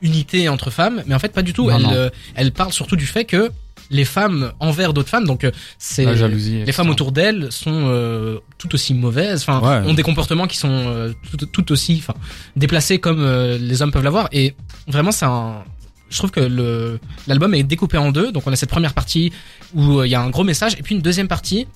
[0.00, 1.70] unité entre femmes, mais en fait pas du tout.
[1.70, 2.10] Non, elle, non.
[2.34, 3.52] elle parle surtout du fait que
[3.90, 6.62] les femmes envers d'autres femmes, donc euh, c'est La jalousie.
[6.64, 9.88] les femmes autour d'elles sont euh, tout aussi mauvaises, enfin Ouais.
[9.90, 12.14] ont des comportements qui sont euh, tout, tout aussi, enfin
[12.56, 14.28] déplacés comme euh, les hommes peuvent l'avoir.
[14.32, 14.54] Et
[14.88, 15.64] vraiment, c'est un,
[16.10, 18.30] je trouve que le l'album est découpé en deux.
[18.32, 19.32] Donc on a cette première partie
[19.74, 21.66] où il y a un gros message, et puis une deuxième partie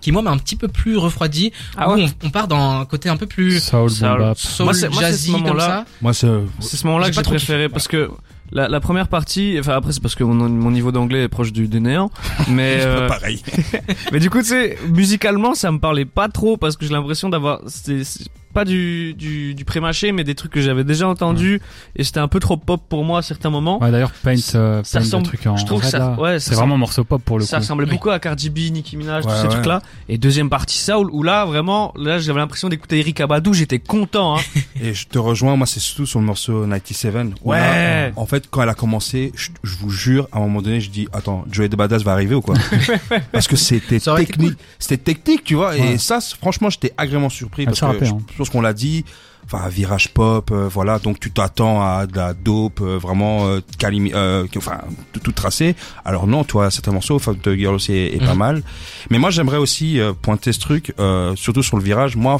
[0.00, 2.80] qui moi m'a un petit peu plus refroidi, Ah où ouais on, on part dans
[2.80, 4.32] un côté un peu plus Soul, Soul.
[4.36, 5.66] soul, Moi, c'est- moi, c'est ce jazzy comme moment-là.
[5.66, 5.84] ça.
[6.02, 6.28] Moi, c'est
[6.60, 8.10] C'est ce moment-là J'ai que j'ai préféré kiffé, parce que
[8.52, 11.52] la, la première partie, enfin après c'est parce que mon, mon niveau d'anglais est proche
[11.52, 12.10] du, du néant,
[12.48, 13.40] mais euh, pareil.
[14.12, 17.28] mais du coup tu sais musicalement ça me parlait pas trop parce que j'ai l'impression
[17.28, 21.60] d'avoir c'est c'est pas du du, du pré-mâché mais des trucs que j'avais déjà entendus
[21.96, 23.80] et c'était un peu trop pop pour moi à certains moments.
[23.82, 26.16] Ouais, d'ailleurs, Paint, euh, Ça Paint, ressemble- le truc en je trouve red, ça- là,
[26.20, 27.62] ouais, ça c'est vraiment morceau pop pour le Ça coup.
[27.62, 27.92] ressemblait Oui.
[27.92, 29.48] beaucoup à Cardi B, Nicki Minaj, Ouais, tous ces ouais.
[29.54, 29.82] trucs-là.
[30.08, 34.36] Et deuxième partie Soul où là vraiment là j'avais l'impression d'écouter Eric Abadou, j'étais content
[34.38, 34.40] hein.
[34.82, 37.14] Et je te rejoins, moi c'est surtout sur le morceau 97.
[37.44, 37.58] où Ouais.
[37.58, 40.80] là, en fait, quand elle a commencé, je, je vous jure, à un moment donné,
[40.80, 42.54] je dis, attends, Joey de Badass va arriver ou quoi?
[43.32, 45.70] Parce que c'était Ça technique, c'était technique, tu vois.
[45.70, 45.92] Ouais.
[45.94, 48.18] Et ça, franchement, j'étais agréablement surpris Elle parce que je hein.
[48.40, 49.04] Pense qu'on l'a dit.
[49.46, 50.98] Enfin, virage pop, euh, voilà.
[50.98, 54.80] Donc tu t'attends à de la dope, euh, vraiment euh, calimi- euh, enfin
[55.12, 55.74] tout, tout tracé.
[56.04, 58.38] Alors non, toi, certains morceaux, Fuck the Girl aussi est, est pas Mhm.
[58.38, 58.62] mal.
[59.10, 60.92] Mais moi, j'aimerais aussi pointer ce truc,
[61.36, 62.16] surtout sur le virage.
[62.16, 62.36] Moi,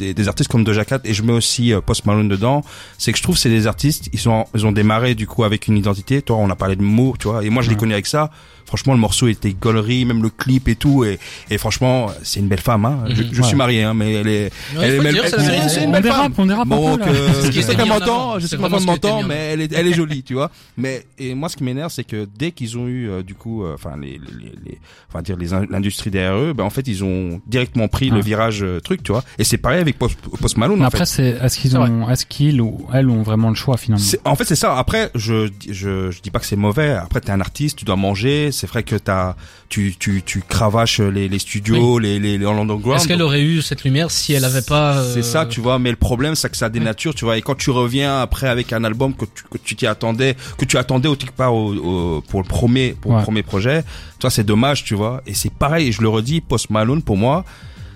[0.00, 2.64] des, des artistes comme Doja Cat et je mets aussi euh, Post Malone dedans,
[2.98, 5.44] c'est que je trouve que c'est des artistes, ils sont, ils ont démarré du coup
[5.44, 6.22] avec une identité.
[6.22, 8.30] Toi, on a parlé de mots, tu vois, et moi je les connais avec ça.
[8.66, 11.18] Franchement, le morceau était gaulerie, même le clip et tout, et,
[11.50, 12.84] et franchement, c'est une belle femme.
[12.84, 13.04] Hein.
[13.08, 13.28] Je, Mhm.
[13.32, 14.44] je suis marié, hein, mais elle est,
[14.76, 15.68] Ouais, elle est belle- dire, elle- vérité.
[15.68, 16.32] c'est une On belle dérape, femme.
[16.38, 17.06] on dérape peu, là.
[17.08, 18.38] euh, je sais qu'elle m'entend, avant.
[18.40, 20.50] je sais qui était m'entend, mais elle est, elle est jolie, tu vois.
[20.76, 23.64] Mais et moi, ce qui m'énerve, c'est que dès qu'ils ont eu, euh, du coup,
[23.64, 26.86] euh, enfin les, les, les, enfin dire les in- l'industrie derrière eux, ben en fait,
[26.88, 29.22] ils ont directement pris le virage euh, truc, tu vois.
[29.38, 30.78] Et c'est pareil avec Post, Post Malone.
[30.78, 31.06] Mais en après, fait.
[31.06, 34.04] c'est est-ce qu'ils ont, est-ce qu'ils ou elles ont vraiment le choix finalement?
[34.24, 34.76] En fait, c'est ça.
[34.76, 36.90] Après, je, je, je dis pas que c'est mauvais.
[36.90, 38.50] Après, t'es un artiste, tu dois manger.
[38.56, 39.36] C'est vrai que t'as,
[39.68, 42.96] tu, tu, tu cravaches les, les studios, les, les, les underground.
[42.98, 45.78] Est-ce qu'elle aurait eu cette lumière si elle avait pas euh, C'est ça, tu vois.
[45.78, 47.36] Mais le problème, c'est que ça dénature, tu vois.
[47.38, 50.64] Et quand tu reviens après avec un album que tu, que tu t'y attendais, que
[50.64, 53.18] tu attendais au part au, au- pour le premier, pour Ouais.
[53.18, 53.84] le premier projet,
[54.18, 55.22] toi, c'est dommage, tu vois.
[55.26, 55.88] Et c'est pareil.
[55.88, 57.44] Et je le redis, Post Malone, pour moi,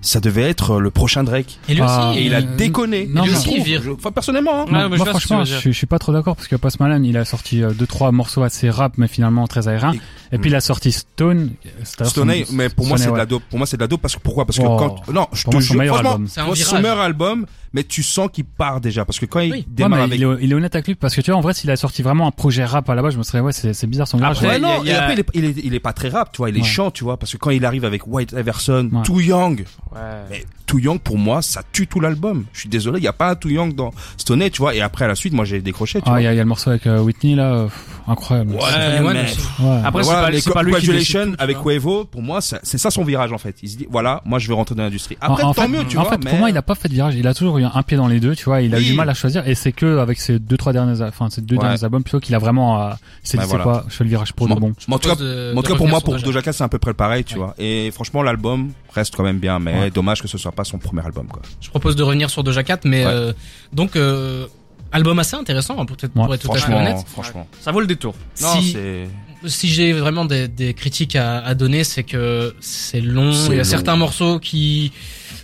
[0.02, 1.58] ça devait être le prochain Drake.
[1.68, 3.06] Et lui Ah, aussi, Et il a Euh, déconné.
[3.06, 3.58] non, Je trouve.
[3.58, 3.82] il vire.
[3.82, 4.62] Je- Enfin, personnellement.
[4.62, 4.64] hein.
[4.64, 6.80] Ouais, mais je moi tu franchement je, je suis pas trop d'accord parce que Post
[6.80, 9.92] Malone il a sorti euh, deux trois morceaux assez rap mais finalement très aériens
[10.32, 11.50] et, puis il a sorti Stone
[11.84, 13.42] Stone son- Age, mais pour moi c'est de la dope.
[13.50, 14.44] Pour moi c'est de la dope parce que pourquoi?
[14.46, 14.76] Parce que Oh.
[14.76, 16.28] quand non, je Pour te moi, son jure, meilleur franchement, album.
[16.28, 16.82] C'est un moi, son virage.
[16.82, 19.58] meilleur album, mais tu sens qu'il part déjà parce que quand il Oui.
[19.58, 21.38] Ouais, démarre mais avec il, est, il est honnête avec lui parce que tu vois
[21.38, 23.40] en vrai s'il a sorti vraiment un projet rap à la base je me serais
[23.40, 24.38] ouais c'est c'est bizarre son virage.
[24.42, 26.38] Après, non, et a- après il est, il est, il est pas très rap, tu
[26.38, 26.66] vois, il est Ouais.
[26.66, 29.02] chant, tu vois, parce que quand il arrive avec White Everson, Ouais.
[29.02, 29.98] Too Young, Ouais.
[30.30, 32.44] mais Too Young pour moi ça tue tout l'album.
[32.52, 34.74] Je suis désolé, il y a pas un Too Young dans Stone Age, tu vois,
[34.74, 36.20] et après à la suite moi j'ai décroché, tu Ah vois.
[36.20, 37.66] il y, a- il y a le morceau avec euh, Whitney là
[38.06, 38.54] incroyable.
[38.54, 39.80] Ouais.
[39.84, 41.58] Après, pas- mais c'est pas lui qui Congratulations avec.
[41.58, 43.56] Quavo, pour moi, c'est c'est ça son virage en fait.
[43.62, 45.16] Il se dit, voilà, moi je vais rentrer dans l'industrie.
[45.20, 46.12] Après, En- tant fait, mieux, tu en vois.
[46.12, 46.30] fait, mais...
[46.30, 47.14] pour moi, il a pas fait de virage.
[47.16, 48.62] Il a toujours eu un pied dans les deux, tu vois.
[48.62, 48.84] Il a Oui.
[48.84, 51.40] eu du mal à choisir, et c'est que avec ces deux, trois derniers, enfin, ces
[51.40, 51.62] deux Ouais.
[51.62, 52.90] derniers albums, plutôt qu'il a vraiment, euh,
[53.24, 53.64] il s'est dit, c'est voilà.
[53.64, 54.72] quoi, je fais le virage pour de Bon.
[54.90, 57.54] en tout cas, pour moi, pour Doja Cat, c'est à peu près pareil, tu vois.
[57.58, 61.04] Et franchement, l'album reste quand même bien, mais dommage que ce soit pas son premier
[61.04, 61.42] album, quoi.
[61.60, 63.32] Je propose de revenir sur Doja Cat, mais euh,
[63.72, 64.46] donc euh,
[64.92, 67.04] album assez intéressant hein, pour, être- pour Ouais, être tout à fait Franchement, honnête.
[67.06, 67.46] franchement.
[67.60, 68.14] Ça vaut le détour.
[68.42, 69.08] Non, si c'est.
[69.46, 73.32] Si j'ai vraiment des, des critiques à, à donner, c'est que c'est long.
[73.32, 73.64] Il y a long.
[73.64, 74.92] certains morceaux qui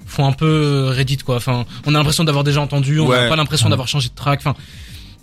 [0.07, 1.37] font un peu Reddit quoi.
[1.37, 3.29] Enfin, on a l'impression d'avoir déjà entendu, on n'a Ouais.
[3.29, 4.41] pas l'impression d'avoir changé de track.
[4.41, 4.55] Enfin,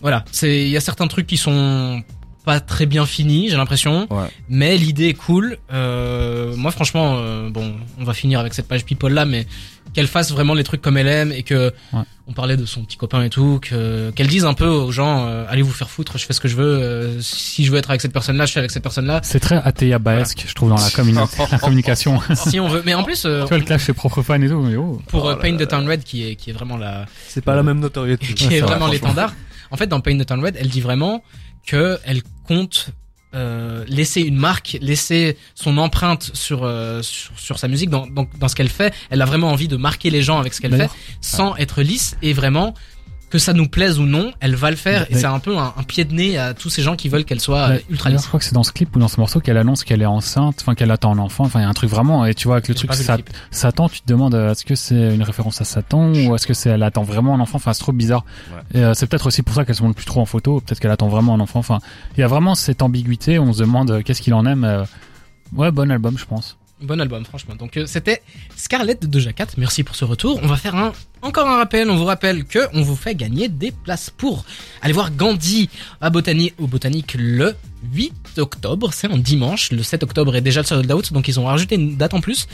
[0.02, 2.04] voilà, c'est il y a certains trucs qui sont
[2.46, 4.06] pas très bien finis, j'ai l'impression.
[4.10, 4.28] Ouais.
[4.50, 5.58] Mais l'idée est cool.
[5.72, 9.48] Euh, moi, franchement, euh, bon, on va finir avec cette page people là, mais
[9.94, 12.02] qu'elle fasse vraiment les trucs comme elle aime et que Ouais.
[12.28, 15.28] on parlait de son petit copain et tout, que qu'elle dise un peu aux gens,
[15.28, 16.66] euh, allez vous faire foutre, je fais ce que je veux.
[16.82, 19.20] euh, si je veux être avec cette personne-là, je suis avec cette personne-là.
[19.24, 21.16] C'est très Ateya Baesque, je trouve, dans la, communi-
[21.52, 22.20] la communication.
[22.28, 22.82] tu si on veut.
[22.86, 25.02] Mais en plus, euh, vois, le clash ses propres fans et tout, mais oh.
[25.08, 27.56] pour euh, Oh Paint the Town Red, qui est qui est vraiment la C'est pas
[27.56, 28.26] la même notoriété.
[28.34, 29.34] qui Ouais, est vraiment l'étendard.
[29.72, 31.24] En fait, dans Paint the Town Red, elle dit vraiment
[31.66, 32.88] que elle compte
[33.36, 38.28] euh, laisser une marque, laisser son empreinte sur euh, sur, sur sa musique, dans, dans,
[38.38, 38.94] dans ce qu'elle fait.
[39.10, 40.90] Elle a vraiment envie de marquer les gens avec ce qu'elle fait,
[41.22, 42.74] sans être lisse et vraiment
[43.34, 45.08] que ça nous plaise ou non, elle va le faire.
[45.10, 47.26] Et c'est un peu un, un pied de nez à tous ces gens qui veulent
[47.26, 48.22] qu'elle soit euh, Ouais, ultra lisse.
[48.22, 50.06] Je crois que c'est dans ce clip ou dans ce morceau qu'elle annonce qu'elle est
[50.06, 51.44] enceinte, enfin qu'elle attend un enfant.
[51.46, 52.26] Enfin, il y a un truc vraiment.
[52.28, 53.24] Et tu vois, avec le truc vu le.
[53.50, 56.54] Satan, tu te demandes euh, est-ce que c'est une référence à Satan ou est-ce que
[56.54, 57.56] c'est elle attend vraiment un enfant?
[57.56, 58.24] Enfin, c'est trop bizarre.
[58.74, 58.82] Ouais.
[58.82, 60.62] Euh, c'est peut-être aussi pour ça qu'elle se montre plus trop en photo.
[60.62, 61.58] Peut-être qu'elle attend vraiment un enfant.
[61.60, 61.80] Enfin,
[62.16, 63.40] il y a vraiment cette ambiguïté.
[63.40, 64.64] On se demande euh, qu'est-ce qu'il en aime.
[64.64, 64.84] euh.
[65.56, 66.58] Ouais, bon album, je pense.
[66.84, 67.56] Bon album, franchement.
[67.56, 68.22] Donc euh, c'était
[68.58, 69.48] Scarlett de Doja Cat.
[69.58, 70.42] Merci pour ce retour.
[70.44, 70.92] On va faire un
[71.22, 71.90] encore un rappel.
[71.90, 74.44] On vous rappelle que on vous fait gagner des places pour
[74.82, 75.70] aller voir Gandhi
[76.02, 77.56] à Botany au Botanique le
[77.94, 78.92] 8 octobre.
[78.92, 79.72] C'est un dimanche.
[79.72, 82.20] Le 7 octobre est déjà le sold out, donc ils ont rajouté une date en
[82.20, 82.48] plus.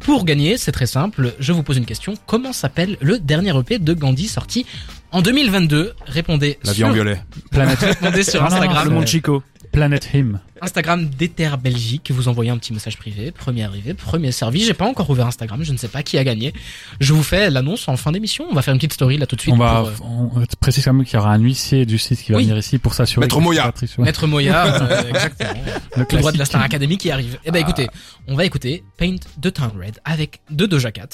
[0.00, 1.34] Pour gagner, c'est très simple.
[1.38, 2.12] Je vous pose une question.
[2.26, 4.66] Comment s'appelle le dernier EP de Gandhi sorti
[5.12, 7.20] en 2022 Répondez La vie sur, en violet.
[7.50, 8.84] Planète, répondez sur Ah Instagram.
[8.88, 9.42] Le monde Chico.
[9.72, 10.38] Planète Him.
[10.60, 14.62] Instagram d'Ether Belgique, vous envoyez un petit message privé, premier arrivé, premier servi.
[14.64, 16.52] J'ai pas encore ouvert Instagram, je ne sais pas qui a gagné.
[17.00, 18.44] Je vous fais l'annonce en fin d'émission.
[18.50, 19.54] On va faire une petite story là tout de suite.
[19.54, 21.96] On va, pour, euh, on, on précise quand même qu'il y aura un huissier du
[21.96, 22.44] site qui va Oui.
[22.44, 23.24] venir ici pour s'assurer.
[23.24, 23.64] Maître Moya.
[23.64, 24.04] Patrice, ouais.
[24.04, 25.50] Maître Moya, euh, exactement.
[25.96, 26.44] Le Tout droit de la.
[26.44, 27.38] Star Academy qui arrive.
[27.46, 27.88] Eh ben écoutez,
[28.28, 31.08] on va écouter Paint de Town Red avec de Doja Cat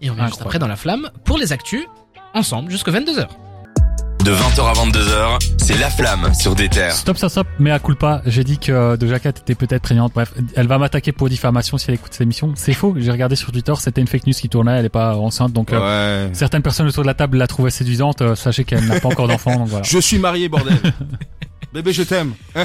[0.00, 1.82] et on revient juste après dans la flamme pour les actus
[2.32, 3.26] ensemble jusqu'à 22h.
[4.24, 6.92] De 20h à 22h, c'est La Flamme sur des terres.
[6.94, 10.12] Stop, stop, stop, mais à culpa, j'ai dit que Doja Cat était peut-être prégnante.
[10.14, 12.54] Bref, elle va m'attaquer pour diffamation si elle écoute cette émission.
[12.56, 15.14] C'est faux, j'ai regardé sur Twitter, c'était une fake news qui tournait, elle est pas
[15.16, 18.22] enceinte, donc euh, certaines personnes autour de la table la trouvaient séduisante.
[18.22, 19.84] euh, sachez qu'elle n'a pas encore d'enfant, donc voilà.
[19.84, 20.78] Je suis marié, bordel.
[21.74, 22.32] Bébé, je t'aime.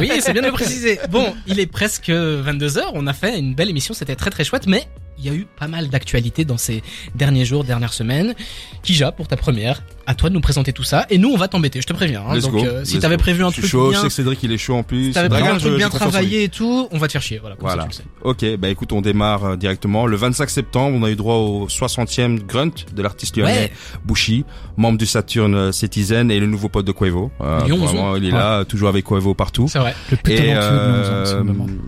[0.00, 0.98] Oui, c'est bien de le préciser.
[1.08, 4.66] Bon, il est presque 22h, on a fait une belle émission, c'était très très chouette,
[4.66, 6.82] mais il y a eu pas mal d'actualités dans ces
[7.14, 8.34] derniers jours, dernières semaines.
[8.82, 11.48] Kija, pour ta première, à toi de nous présenter tout ça, et nous on va
[11.48, 12.22] t'embêter, je te préviens.
[12.28, 12.34] hein.
[12.34, 12.64] Let's Donc go.
[12.64, 13.22] euh, si Let's t'avais go.
[13.22, 14.82] prévu un Je suis truc chaud, je bien, sais que Cédric il est chaud en
[14.82, 15.06] plus.
[15.06, 17.38] si t'avais prévu un truc je- bien travaillé et tout, on va te faire chier,
[17.38, 17.56] voilà.
[17.56, 17.90] comme ça, Voilà.
[17.90, 18.52] tu le sais.
[18.52, 20.06] Ok, bah écoute, on démarre euh, directement.
[20.06, 23.72] Le 25 septembre, on a eu droit au 60e Grunt de l'artiste lyonnais Ouais.
[24.04, 24.44] Bushi,
[24.76, 27.30] membre du Saturn Citizen et le nouveau pote de Quavo.
[27.40, 29.66] Euh, Lyon, vraiment, il est là, toujours avec Quavo partout.
[29.68, 29.94] C'est vrai.
[30.10, 31.42] Le plus Et talentueux de euh,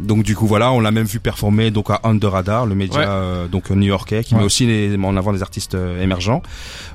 [0.07, 2.99] donc du coup voilà, on l'a même vu performer donc à Under Radar, le média
[3.01, 3.05] Ouais.
[3.09, 4.41] euh, donc new-yorkais qui Ouais.
[4.41, 6.43] met aussi les, en avant des artistes émergents.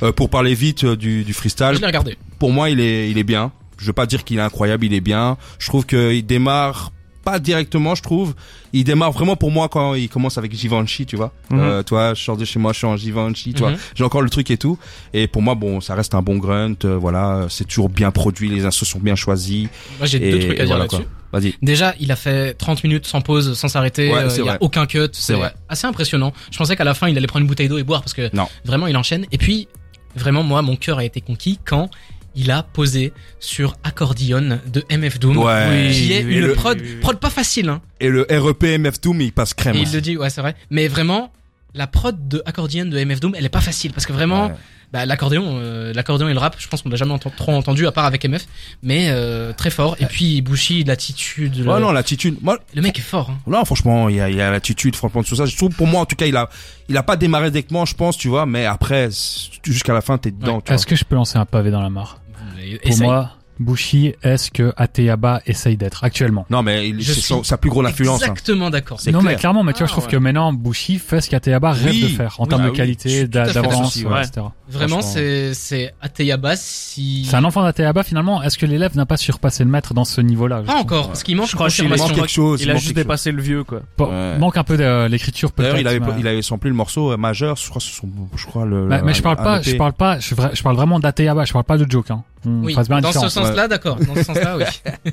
[0.03, 2.17] Euh, pour parler vite euh, du, du freestyle, Je l'ai regardé.
[2.39, 3.51] pour moi il est il est bien.
[3.77, 5.37] Je veux pas dire qu'il est incroyable, il est bien.
[5.59, 6.91] Je trouve qu'il démarre
[7.23, 8.33] pas directement, je trouve.
[8.73, 11.31] Il démarre vraiment pour moi quand il commence avec Givenchy, tu vois.
[11.51, 11.59] Mhm.
[11.59, 13.71] Euh, toi, je sors de chez moi, je suis en Givenchy, tu vois.
[13.71, 13.77] Mhm.
[13.95, 14.77] J'ai encore le truc et tout.
[15.13, 16.75] Et pour moi, bon, ça reste un bon grunt.
[16.85, 19.67] euh, voilà, c'est toujours bien produit, les instruments sont bien choisis.
[19.99, 21.07] Moi j'ai deux trucs à dire voilà, là-dessus.
[21.33, 21.53] Vas-y.
[21.61, 24.11] Déjà, il a fait 30 minutes sans pause, sans s'arrêter.
[24.11, 24.57] Ouais, euh, il y a vrai.
[24.61, 25.09] aucun cut.
[25.13, 25.53] C'est vrai.
[25.69, 26.33] assez impressionnant.
[26.51, 28.29] Je pensais qu'à la fin, il allait prendre une bouteille d'eau et boire parce que
[28.35, 28.47] Non.
[28.65, 29.25] vraiment, il enchaîne.
[29.31, 29.67] Et puis,
[30.15, 31.89] vraiment, moi, mon cœur a été conquis quand
[32.35, 35.37] il a posé sur Accordion de MF Doom.
[35.37, 35.89] Ouais.
[35.91, 37.81] Qui est Oui, une le- prod, prod pas facile, hein.
[37.99, 39.75] Et le REP MF Doom, il passe crème.
[39.75, 40.55] Et il le dit, ouais, c'est vrai.
[40.69, 41.31] Mais vraiment,
[41.73, 44.53] la prod de Accordion de MF Doom, elle est pas facile parce que vraiment, Ouais.
[44.91, 47.91] Bah, l'accordéon, euh, l'accordéon et le rap, je pense qu'on l'a jamais trop entendu à
[47.91, 48.45] part avec MF,
[48.83, 49.95] mais euh, très fort.
[49.99, 52.37] Et puis Bushi, l'attitude, le, Ouais, non, l'attitude.
[52.41, 53.29] Moi, le mec est fort.
[53.29, 53.37] Hein.
[53.47, 55.45] non, franchement, il y a, il y a l'attitude, franchement, tout ça.
[55.45, 56.49] Je trouve, pour moi, en tout cas, il a,
[56.89, 59.09] il a pas démarré directement, je pense, tu vois, mais après,
[59.63, 61.89] jusqu'à la fin, t'es dedans, tu Est-ce que je peux lancer un pavé dans la
[61.89, 62.19] mare?
[62.83, 63.07] Pour essaye.
[63.07, 66.45] moi, Bushi est ce que Ateyaba essaye d'être actuellement?
[66.49, 68.21] Non, mais il- Je c'est suis son- sa plus grosse influence.
[68.23, 68.27] hein.
[68.27, 68.99] Exactement d'accord.
[69.07, 69.23] Non clair.
[69.31, 70.11] mais clairement, mais tu vois, je Ah, trouve ouais.
[70.11, 72.77] que maintenant Bushi fait ce qu'Ateyaba rêve de faire en Oui, termes bah de oui.
[72.77, 74.11] qualité, d'avance, d'accord.
[74.11, 74.25] ouais, Ouais.
[74.25, 74.45] etc.
[74.69, 77.25] Vraiment, c'est c'est Ateyaba si.
[77.29, 78.41] C'est un enfant d'Ateyaba finalement.
[78.43, 81.23] Est-ce que l'élève n'a pas surpassé le maître dans ce niveau-là Pas trouve encore, parce
[81.23, 82.07] qu'il manque Je crois confirmation.
[82.07, 82.61] manque quelque chose.
[82.61, 83.81] Il a juste dépassé le vieux, quoi.
[84.39, 85.73] Manque un peu de l'écriture peut-être.
[85.73, 88.65] D'ailleurs, il avait, il avait samplé le morceau euh, majeur, je crois, son, je crois
[88.65, 88.87] le.
[89.03, 91.89] Mais je parle pas, je parle pas, je, parle vraiment d'Ateyaba, je parle pas de
[91.89, 92.07] Joke.
[92.45, 93.97] On Oui, bien dans ce sens-là, d'accord.
[93.97, 94.63] Dans ce sens-là, oui.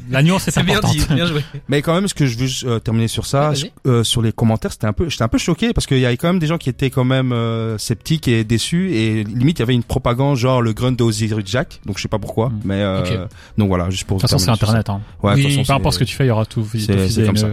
[0.10, 0.96] La nuance est, C'est bien importante.
[1.08, 1.42] dit, bien joué.
[1.68, 4.32] Mais quand même, ce que je veux euh, terminer sur ça, Ouais, euh, sur les
[4.32, 6.46] commentaires, c'était un peu, j'étais un peu choqué parce qu'il y avait quand même des
[6.46, 9.82] gens qui étaient quand même euh, sceptiques et déçus et limite il y avait une
[9.82, 12.60] propagande genre le grunt de Osiris Jack, donc je sais pas pourquoi, Mm.
[12.64, 13.30] mais euh, Ok.
[13.58, 14.16] donc voilà, juste pour.
[14.16, 14.88] De toute façon, c'est Internet.
[14.88, 15.00] Hein.
[15.22, 16.66] Ouais, de Oui, toute façon, Peu importe ce que tu fais, il y aura tout.
[16.72, 17.48] c'est- comme ça.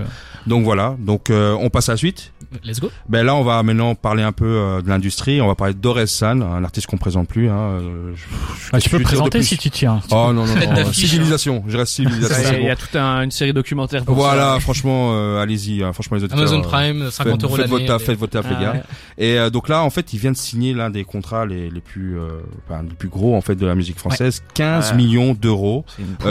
[0.47, 2.31] Donc voilà, donc euh, on passe à la suite.
[2.63, 2.89] Let's go.
[3.09, 5.41] Ben là, on va maintenant parler un peu euh, de l'industrie.
[5.41, 7.49] On va parler d'Orelsan, un artiste qu'on présente plus.
[7.49, 7.79] Hein.
[7.79, 10.01] je- je- Ah, tu peux de présenter si tu tiens.
[10.12, 10.93] Oh non non non.
[10.93, 11.63] civilisation.
[11.67, 12.58] Je reste civilisation.
[12.60, 14.60] Il y a- toute un- une série documentaire pour Voilà, ça.
[14.60, 15.84] franchement, euh, allez-y.
[15.84, 16.39] hein, franchement, les auditeurs.
[16.39, 18.04] Amazon euh, Prime, 50 faites, euros faites votre l'année.
[18.04, 18.84] faites votre taf, les Ah, gars.
[19.17, 21.82] Et euh, donc là, en fait, il vient de signer l'un des contrats les, les
[21.82, 24.97] plus, euh, enfin, les plus gros en fait de la musique française, 15 Ouais.
[24.97, 25.86] millions d'euros.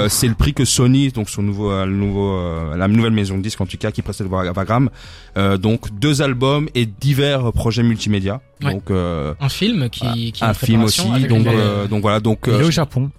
[0.08, 3.12] C'est Euh, le prix que Sony, donc son nouveau, euh, le nouveau, euh, la nouvelle
[3.12, 4.90] maison de disques en tout cas, qui précède Va- Vagram.
[5.36, 8.40] Euh, donc deux albums et divers projets multimédia.
[8.62, 8.72] Ouais.
[8.72, 11.02] Donc euh, Un film qui, qui un film aussi.
[11.28, 12.20] Donc, les- euh, donc voilà.
[12.20, 13.10] Donc Il est euh, au Japon.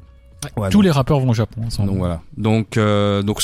[0.58, 1.62] Ouais, Tous donc- les rappeurs vont au Japon.
[1.80, 2.22] hein, donc voilà.
[2.38, 3.42] Donc euh, donc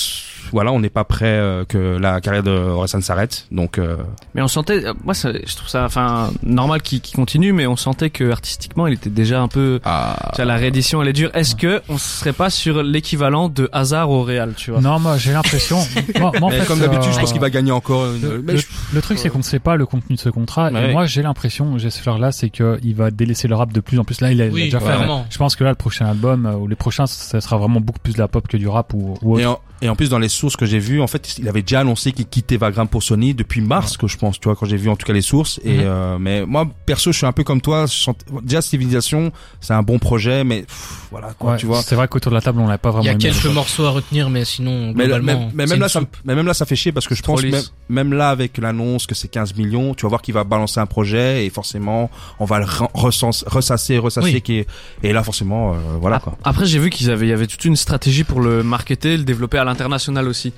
[0.51, 3.47] voilà, on n'est pas prêt euh, que la carrière de Orelsan s'arrête.
[3.51, 3.97] Donc euh,
[4.35, 7.75] Mais on sentait, euh, moi, ça, je trouve ça, enfin, normal qu'il continue, mais on
[7.75, 9.79] sentait que artistiquement, il était déjà un peu.
[9.85, 11.29] ah, la réédition, elle est dure.
[11.33, 14.81] Est-ce que on serait pas sur l'équivalent de hasard au Real, tu vois?
[14.81, 15.77] Non, moi j'ai l'impression.
[15.81, 18.05] fait, comme d'habitude, je pense qu'il va gagner encore.
[18.05, 20.21] une- Le, mais le- je- le truc, c'est qu'on ne sait pas le contenu de
[20.21, 20.69] ce contrat.
[20.71, 20.89] Ouais.
[20.89, 23.99] Et moi, j'ai l'impression, j'ai ce fleur-là, c'est qu'il va délaisser le rap de plus
[23.99, 24.21] en plus.
[24.21, 24.85] Là, il a, il a Oui, déjà fait.
[24.85, 25.25] clairement.
[25.29, 28.13] Je pense que là, le prochain album ou les prochains, ça sera vraiment beaucoup plus
[28.13, 29.41] de la pop que du rap ou, ou autre.
[29.41, 31.61] Et en, et en plus, dans les sources que j'ai vues, en fait, il avait
[31.61, 34.65] déjà annoncé qu'il quittait Vagram pour Sony depuis mars, que je pense, tu vois, quand
[34.65, 35.59] j'ai vu en tout cas les sources.
[35.63, 35.83] Et Mhm.
[35.85, 37.85] euh, mais moi, perso, je suis un peu comme toi.
[37.85, 41.81] je sens- déjà, Civilisation, c'est un bon projet, mais pff, voilà, quoi, Ouais, tu vois.
[41.81, 43.21] C'est vrai qu'autour de la table, on l'a pas vraiment Il y a aimé.
[43.21, 46.35] quelques morceaux à retenir, mais sinon, Mais, globalement, mais, mais c'est même là, ça, mais
[46.35, 49.13] même là, ça fait chier parce que je pense même, même là, avec l'annonce que
[49.15, 52.59] c'est 15 millions, tu vas voir qu'il va balancer un projet et forcément, on va
[52.59, 54.41] le recense- ressasser, ressasser, Oui.
[54.41, 54.67] qui est,
[55.03, 56.37] et là, forcément, euh, voilà Ap- quoi.
[56.43, 59.23] Après, j'ai vu qu'ils avaient, il y avait toute une stratégie pour le marketer, le
[59.23, 60.51] développer à l'international aussi.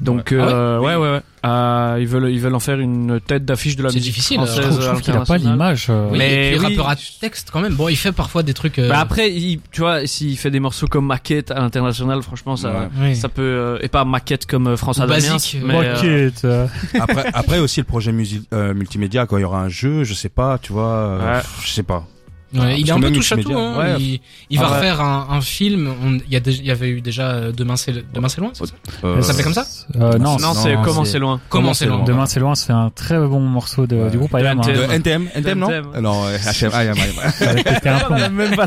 [0.00, 0.38] Donc, Ouais.
[0.40, 1.20] Ah euh, ouais, ouais, ouais.
[1.44, 4.36] Euh, ils veulent, ils veulent en faire une tête d'affiche de la C'est musique difficile,
[4.38, 5.88] française Je trouve, qu'il a pas l'image.
[5.90, 6.76] euh, Oui, Mais et puis oui.
[6.76, 7.74] rappeur à texte quand même.
[7.74, 8.78] Bon, il fait parfois des trucs.
[8.78, 12.56] euh, Bah après, il, tu vois, s'il fait des morceaux comme Maquette à l'international, franchement,
[12.56, 12.88] ça, Ouais.
[13.02, 13.16] oui.
[13.16, 16.66] ça peut, euh, et pas Maquette comme euh, Rocket, euh,
[16.98, 18.14] Après, après aussi le projet
[18.54, 21.42] euh, multimédia quand il y aura un jeu, je sais pas, tu vois, euh, Ouais.
[21.62, 22.06] je sais pas.
[22.54, 23.52] Ouais, il est un peu touche à tout.
[23.52, 23.78] Hein.
[23.78, 23.94] ouais.
[24.00, 24.76] Il, il Ah va ouais.
[24.76, 25.92] refaire un, un film.
[26.04, 28.40] on- Il y, a déjà- il y avait eu déjà euh, Demain c'est Demain c'est
[28.40, 28.50] loin.
[28.52, 31.40] c'est ça Euh, Ça s'appelait comme ça euh, non, non, non, c'est Comment c'est- loin.
[31.48, 34.10] Comment c'est loin Demain c'est loin, c'est un très bon morceau de, Ouais.
[34.10, 34.58] du groupe De IAM.
[34.58, 34.62] hein.
[34.62, 34.76] NTM.
[34.88, 35.68] de NTM, NTM non
[36.00, 36.24] Non,
[36.60, 36.70] HM,
[38.56, 38.66] pas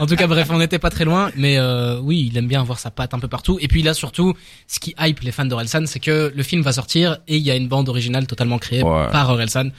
[0.00, 2.60] en tout cas, bref, on n'était pas très loin, mais euh, oui, il aime bien
[2.60, 3.58] avoir sa patte un peu partout.
[3.60, 4.34] Et puis là, surtout,
[4.66, 7.50] ce qui hype les fans d'Orelsan, c'est que le film va sortir et il y
[7.50, 9.70] a une bande originale totalement créée par Orelsan.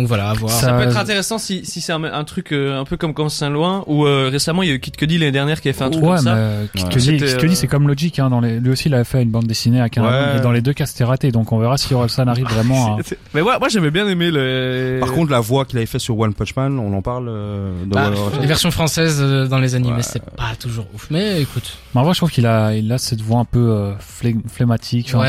[0.00, 0.50] Donc voilà, à voir.
[0.50, 2.96] Ça- Ça peut Euh, être intéressant si, si c'est un, un truc euh, un peu
[2.96, 5.60] comme Comment c'est loin, ou euh, récemment il y a eu Kid Cudi l'année dernière
[5.60, 6.34] qui avait fait un truc Ouais, comme ça.
[6.34, 6.92] mais Kid Ouais.
[6.94, 9.46] Cudi, euh, c'est comme Logic, hein, dans les, lui aussi il avait fait une bande
[9.46, 10.38] dessinée avec un Ouais.
[10.38, 13.00] et dans les deux cas c'était raté, donc on verra si Orelsan arrive vraiment à...
[13.34, 14.98] Mais ouais, moi j'avais bien aimé le.
[15.00, 17.84] Par contre, la voix qu'il avait fait sur One Punch Man, on en parle euh,
[17.84, 18.10] de- Bah,
[18.40, 20.02] les versions françaises euh, dans les animés, Ouais.
[20.02, 21.08] c'est pas toujours ouf.
[21.10, 23.58] Mais écoute, Mais en vrai, je trouve qu'il a, il a cette voix un peu
[23.70, 25.12] euh, flé- flegmatique.
[25.14, 25.26] un peu-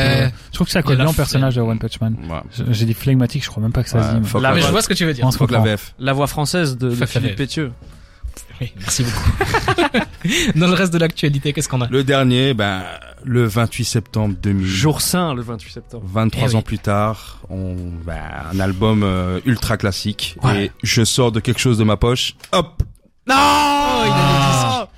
[0.52, 1.62] je trouve que ça colle a bien au personnage de.
[1.62, 2.16] One Punch Man.
[2.70, 4.28] J'ai dit flegmatique, je crois même pas que ça se dit.
[4.62, 5.26] Mais- je vois ce que tu veux dire.
[5.26, 5.60] On se la.
[5.60, 5.94] VF.
[6.00, 7.36] La voix française de, de Philippe.
[7.36, 7.72] Pétieux.
[8.62, 10.00] Oui, merci beaucoup.
[10.56, 12.84] dans le reste de l'actualité, qu'est-ce qu'on a Le dernier, ben,
[13.24, 14.66] le 28 septembre 2000.
[14.68, 16.04] Jour saint le 28 septembre.
[16.06, 16.64] 23 Eh ans oui.
[16.64, 18.20] plus tard, on, ben,
[18.54, 20.38] un album euh, ultra classique.
[20.44, 20.66] Ouais.
[20.66, 22.36] Et je sors de quelque chose de ma poche.
[22.52, 22.84] Hop!
[23.28, 24.31] Non Oh, il a.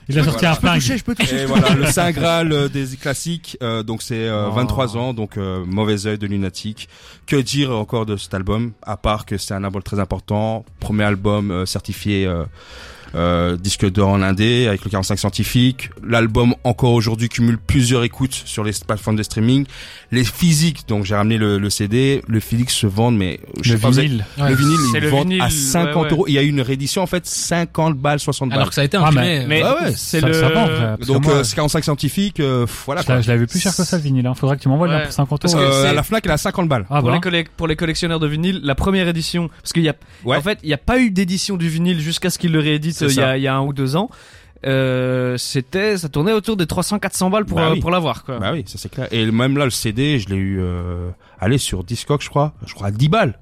[0.09, 0.81] Il a sorti un flingue.
[1.31, 3.57] Et voilà, le Saint Graal euh, des classiques.
[3.61, 4.51] euh, donc c'est euh, Oh.
[4.51, 6.89] 23 ans, donc euh, mauvais œil de lunatique.
[7.25, 11.03] Que dire encore de cet album À part que c'est un album très important, premier
[11.05, 12.29] album euh, certifié
[13.15, 15.89] euh, euh, disque d'or en indé avec le 45 scientifique.
[16.07, 19.65] L'album encore aujourd'hui cumule plusieurs écoutes sur les plateformes de streaming.
[20.11, 23.77] Les physiques, donc j'ai ramené le, le CD, le physique se vendent, mais je Le
[23.77, 24.25] sais pas, vous avez- vinyle.
[24.37, 24.49] Ouais.
[24.49, 26.11] le vinyle, ils le vendent vinyle, à ouais, 50 ouais.
[26.11, 26.25] euros.
[26.27, 28.57] Il y a eu une réédition en fait 50 balles, 60 balles.
[28.59, 29.45] Alors que ça a été Ah, imprimé.
[29.47, 30.33] Mais Ouais, ouais, c'est le.
[30.33, 33.15] ça vend, frère, donc moi, euh, c'est 45 scientifique, euh, voilà je quoi.
[33.15, 34.27] l'a- je l'avais plus cher que ça le vinyle.
[34.27, 34.33] Hein.
[34.35, 35.63] Faudrait que tu m'envoies pour 50 Parce euros.
[35.63, 36.85] que Euh, à la Fnac, elle a 50 balles.
[36.89, 37.19] Ah pour, bah.
[37.31, 39.95] les pour les collectionneurs de vinyle, la première édition, parce qu'il y a,
[40.25, 40.37] Ouais.
[40.37, 43.01] en fait, il n'y a pas eu d'édition du vinyle jusqu'à ce qu'ils le rééditent
[43.01, 44.09] euh, il y, a, il y a un ou deux ans.
[44.65, 47.79] euh, c'était, ça tournait autour des 300-400 balles pour Bah euh, oui.
[47.79, 48.39] pour l'avoir quoi.
[48.39, 49.07] Bah oui, ça c'est clair.
[49.11, 52.53] Et même là, le CD, je l'ai eu, euh, allez, sur Discog, je crois.
[52.65, 53.39] Je crois à 10 balles.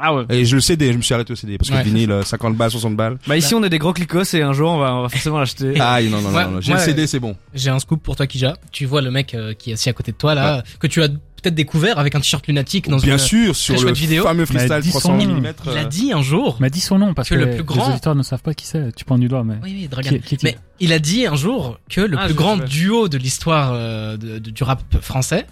[0.00, 0.24] Ah ouais.
[0.30, 1.56] Et je le CD, je me suis arrêté au CD.
[1.56, 1.84] Parce que Ouais.
[1.84, 3.18] le vinyle, euh, 50 balles, 60 balles.
[3.28, 5.38] Bah ici on est des gros clicos et un jour on va, on va forcément
[5.38, 5.74] l'acheter.
[5.80, 6.60] Ah, non, non, non, Ouais, non, non.
[6.60, 6.78] J'ai ouais.
[6.78, 7.36] le CD, c'est bon.
[7.54, 8.56] J'ai un scoop pour toi, Kija.
[8.72, 11.00] Tu vois le mec euh, qui est assis à côté de toi là, que tu
[11.04, 11.08] as
[11.44, 13.18] peut-être découvert avec un t-shirt lunatique dans Bien une...
[13.18, 14.24] sûr, sur très le chouette vidéo.
[14.24, 15.52] fameux freestyle Mais dis 300 son- mm.
[15.72, 16.56] Il a dit un jour.
[16.60, 18.42] Mais dis son nom parce Que que, le les, plus grand- les auditeurs ne savent
[18.42, 18.94] pas qui c'est.
[18.96, 19.54] Tu prends du doigt, mais.
[19.62, 20.08] Oui, oui, Qui, Dragan.
[20.24, 23.18] qui est-il Mais il a dit un jour que le Ah, plus grand duo de
[23.18, 25.46] l'histoire euh, du rap français,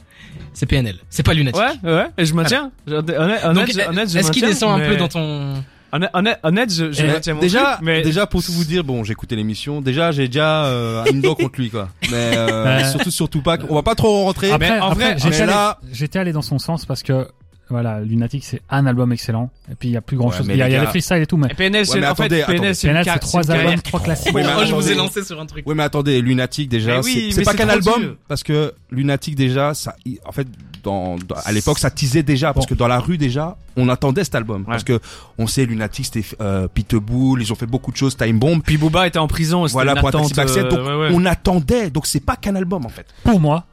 [0.54, 0.96] c'est PNL.
[1.10, 1.60] C'est pas Lunatic.
[1.82, 2.70] Ouais, ouais, et je maintiens.
[2.86, 3.44] Honnête, honnête,
[3.88, 5.62] honnête, je est-ce qu'il descend un mais- peu dans ton...
[5.94, 8.64] Honnête, honnête, honnête, je, je Eh, maintiens mon déjà, truc, mais déjà pour tout vous
[8.64, 9.80] dire, bon, j'ai écouté l'émission.
[9.82, 11.88] Déjà, j'ai déjà euh, une dent contre lui, quoi.
[12.10, 14.50] Mais euh, surtout sur Tupac, on va pas trop rentrer.
[14.50, 17.28] Après, mais en après, vrai, j'étais allé, là- j'étais allé dans son sens parce que
[17.70, 19.50] voilà, Lunatic c'est un album excellent.
[19.70, 20.46] Et puis il y a plus grand Ouais, chose.
[20.50, 21.86] Il y a, les il y a gars- les freestyles et tout, mais Et PNL,
[21.86, 22.74] c'est mais en fait, attendez, PNL, attendez.
[22.74, 24.34] c'est une PNL c'est trois albums, trois classiques.
[24.34, 24.94] Oui, mais Oh, je vous ai attendez.
[24.96, 25.64] lancé sur un truc.
[25.66, 28.16] Oui, mais attendez, Lunatic déjà, oui, c'est- pas qu'un album dur.
[28.28, 29.94] parce que Lunatic déjà, ça,
[30.26, 30.46] en fait,
[30.82, 32.74] dans, dans- à l'époque, ça teasait déjà parce Bon.
[32.74, 34.98] que dans la rue déjà, on attendait cet album parce que
[35.38, 38.60] on sait Lunatic, c'était euh, Pitbull, ils ont fait beaucoup de choses, Time Bomb.
[38.62, 41.14] Puis Booba était en prison, Voilà pour donc euh, ouais, ouais.
[41.14, 43.06] on attendait, donc c'est pas qu'un album en fait.
[43.22, 43.64] pour moi,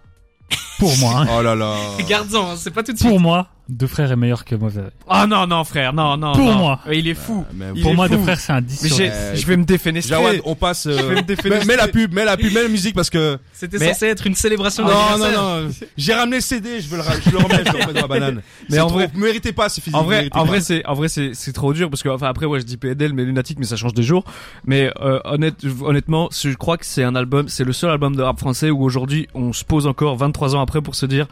[0.78, 1.74] pour moi, hein, Oh là là.
[2.08, 3.10] Garde-en, hein, c'est pas tout de suite.
[3.10, 4.82] pour moi, Deux Frères est meilleur que Mauvais.
[5.08, 6.34] Ah non, non, frère, non, non.
[6.34, 6.56] Pour non.
[6.58, 6.80] moi.
[6.88, 7.46] Euh, Il est fou.
[7.54, 8.16] mais Il Pour est moi, fou.
[8.16, 9.14] Deux Frères c'est un 10 Mais sur j'ai- 10.
[9.16, 10.16] Euh, je vais me défenestrer.
[10.16, 10.88] Jawad, on passe.
[10.88, 11.66] euh, vais me défenestrer.
[11.68, 13.38] mets, la pub, mets la pub, mets la musique parce que.
[13.54, 15.42] C'était Mais- censé être une célébration non, non, d'anniversaire.
[15.44, 15.70] non.
[15.98, 18.02] J'ai ramené le CD, je veux le, ra- je le remets, je le remets dans
[18.02, 18.42] la banane.
[18.70, 19.96] Mais en trop- vrai- vous méritez pas, c'est physique.
[19.96, 20.48] En vous vrai, méritez en pas.
[20.48, 22.78] vrai, c'est, en vrai, c'est, c'est trop dur parce que, enfin, après, ouais, je dis
[22.78, 24.24] PNL, mais Lunatic, mais ça change des jours.
[24.66, 28.24] Mais euh, honnête, honnêtement, je crois que c'est un album, c'est le seul album de
[28.24, 31.28] rap français où aujourd'hui, on se pose encore 23 ans après pour se dire,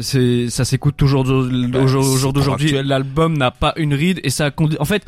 [0.00, 2.72] c'est, ça s'écoute toujours au, au jour- au jour d'aujourd'hui.
[2.82, 5.04] L'album n'a pas une ride et ça, a en fait.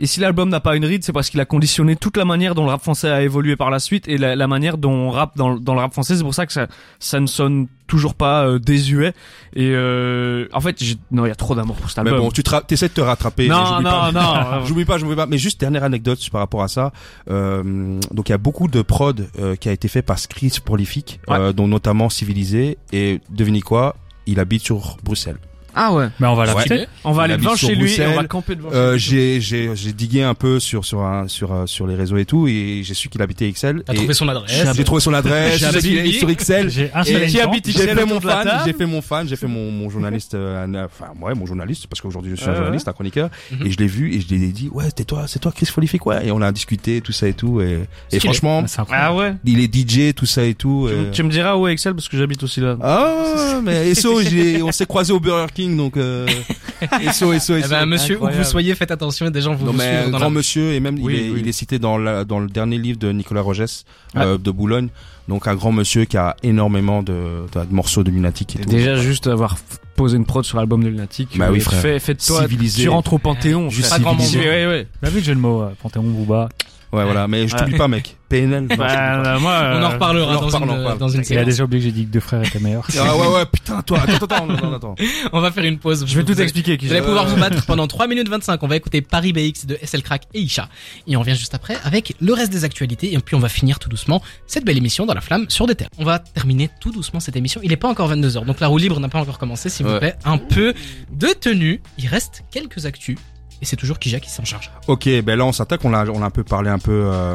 [0.00, 2.54] Et si l'album n'a pas une ride, c'est parce qu'il a conditionné toute la manière
[2.54, 5.10] dont le rap français a évolué par la suite et la, la manière dont on
[5.10, 6.16] rappe dans, dans le rap français.
[6.16, 6.68] C'est pour ça que ça,
[7.00, 9.12] ça ne sonne toujours pas euh, désuet.
[9.56, 12.26] Et euh, en fait, j'ai- non, il y a trop d'amour pour cet Mais album.
[12.26, 13.48] bon, tu te t'essaies de te rattraper.
[13.48, 14.12] Non, j'oublie non, pas.
[14.12, 14.64] non.
[14.66, 15.26] J'oublie pas, j'oublie pas.
[15.26, 16.92] Mais juste dernière anecdote par rapport à ça.
[17.28, 20.58] Euh, donc il y a beaucoup de prod euh, qui a été fait par Chris
[20.64, 21.36] Prolific, Ouais.
[21.38, 22.78] euh, dont notamment Civilisé.
[22.92, 23.96] Et devinez quoi?
[24.26, 25.38] Il habite sur Bruxelles.
[25.74, 26.08] Ah ouais.
[26.20, 26.54] Mais on va Ouais.
[26.54, 26.86] l'acheter.
[27.04, 29.40] On va aller devant chez lui et on va camper devant Euh, chez lui.
[29.40, 32.24] j'ai j'ai j'ai digué un peu sur sur un, sur euh, sur les réseaux et
[32.24, 33.82] tout et j'ai su qu'il habitait Excel.
[33.86, 34.66] T'as et trouvé son adresse.
[34.74, 35.58] J'ai trouvé son adresse.
[35.58, 36.70] J'ai qu'il est sur Excel.
[36.70, 37.52] J'ai un Et seul qui élément.
[37.52, 40.34] habite J'ai Excel fait mon fan, j'ai fait mon fan, j'ai fait mon, mon journaliste,
[40.34, 42.56] euh, enfin ouais mon journaliste parce qu'aujourd'hui je suis un ouais.
[42.56, 43.66] journaliste, un chroniqueur, Mhm.
[43.66, 45.66] et je l'ai vu et je lui ai dit ouais c'était toi, c'est toi Chris
[45.70, 49.08] Prolific ouais et on a discuté tout ça et tout et, et franchement C'est incroyable.
[49.10, 49.34] Ah ouais.
[49.44, 50.88] il est DJ tout ça et tout.
[51.12, 52.76] Tu, et- me diras où est Excel parce que j'habite aussi là.
[52.82, 56.26] Ah mais SO j'ai- on s'est croisé au Burger King donc euh,
[57.12, 59.72] SO SO Eh ben, monsieur, où que vous soyez, faites attention, des gens vous, Non
[59.72, 60.34] vous mais suivent un dans grand la...
[60.34, 61.40] monsieur et même Oui, il, est, oui.
[61.42, 63.84] il est cité dans la, dans le dernier livre de Nicolas Rogès
[64.16, 64.88] euh, de Boulogne
[65.28, 67.12] donc un grand monsieur qui a énormément de,
[67.52, 68.70] de, de morceaux de lunatique et Et tout.
[68.70, 69.56] déjà juste avoir
[69.94, 71.36] posé une prod sur l'album de Lunatic.
[71.36, 71.80] Bah oui, euh, frère.
[71.82, 72.42] Fais, fais toi.
[72.42, 72.82] Civilisé.
[72.84, 73.68] Tu rentres au Panthéon.
[73.68, 73.90] Juste.
[73.90, 74.26] Pas grand monde.
[74.36, 74.86] Ouais, ouais.
[75.02, 76.48] T'as vu le jeu de mots, euh, Panthéon, Booba?
[76.92, 78.66] Ouais voilà mais je t'oublie pas mec PNL.
[78.68, 80.98] non, Bah, euh, moi, On en reparlera on en dans, une, on en reparle.
[80.98, 82.86] dans une Il a déjà oublié que j'ai dit que Deux Frères étaient meilleurs.
[82.98, 84.74] Ah ouais ouais putain toi attends attends attends attends.
[84.74, 84.94] attends.
[85.32, 86.04] On va faire une pause.
[86.06, 86.76] Je vais Vous tout expliquer.
[86.76, 88.62] Vous allez pouvoir vous battre pendant 3 minutes 25.
[88.62, 90.68] On va écouter Paris BX de SL Crack et Isha.
[91.06, 93.14] Et on revient juste après avec le reste des actualités.
[93.14, 95.74] Et puis on va finir tout doucement cette belle émission dans la flamme sur des
[95.74, 95.88] terres.
[95.98, 97.60] On va terminer tout doucement cette émission.
[97.64, 98.44] Il est pas encore 22h.
[98.44, 100.16] Donc la roue libre n'a pas encore commencé, s'il vous plaît.
[100.24, 100.74] Un peu
[101.12, 101.80] de tenue.
[101.98, 103.16] Il reste quelques actus.
[103.60, 104.70] Et c'est toujours Kija qui s'en charge.
[104.86, 107.34] Ok, ben là on s'attaque, on a on a un peu parlé un peu euh,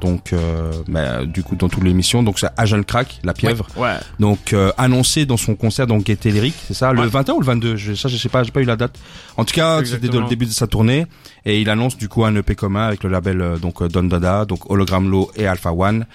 [0.00, 3.66] donc euh, ben, du coup dans toute l'émission donc c'est Agent Crack, la pieuvre.
[3.76, 3.96] Ouais.
[4.18, 7.06] Donc euh, annoncé dans son concert donc Gaieté Lyrique, c'est ça, le Ouais.
[7.08, 8.98] 21 ou le 22, je, ça je sais pas, j'ai pas eu la date.
[9.36, 11.06] En tout cas, c'était le début de sa tournée
[11.44, 14.04] et il annonce du coup un EP commun avec le label euh, donc euh, Don
[14.04, 16.06] Dada, donc Hologram Low et Alpha One.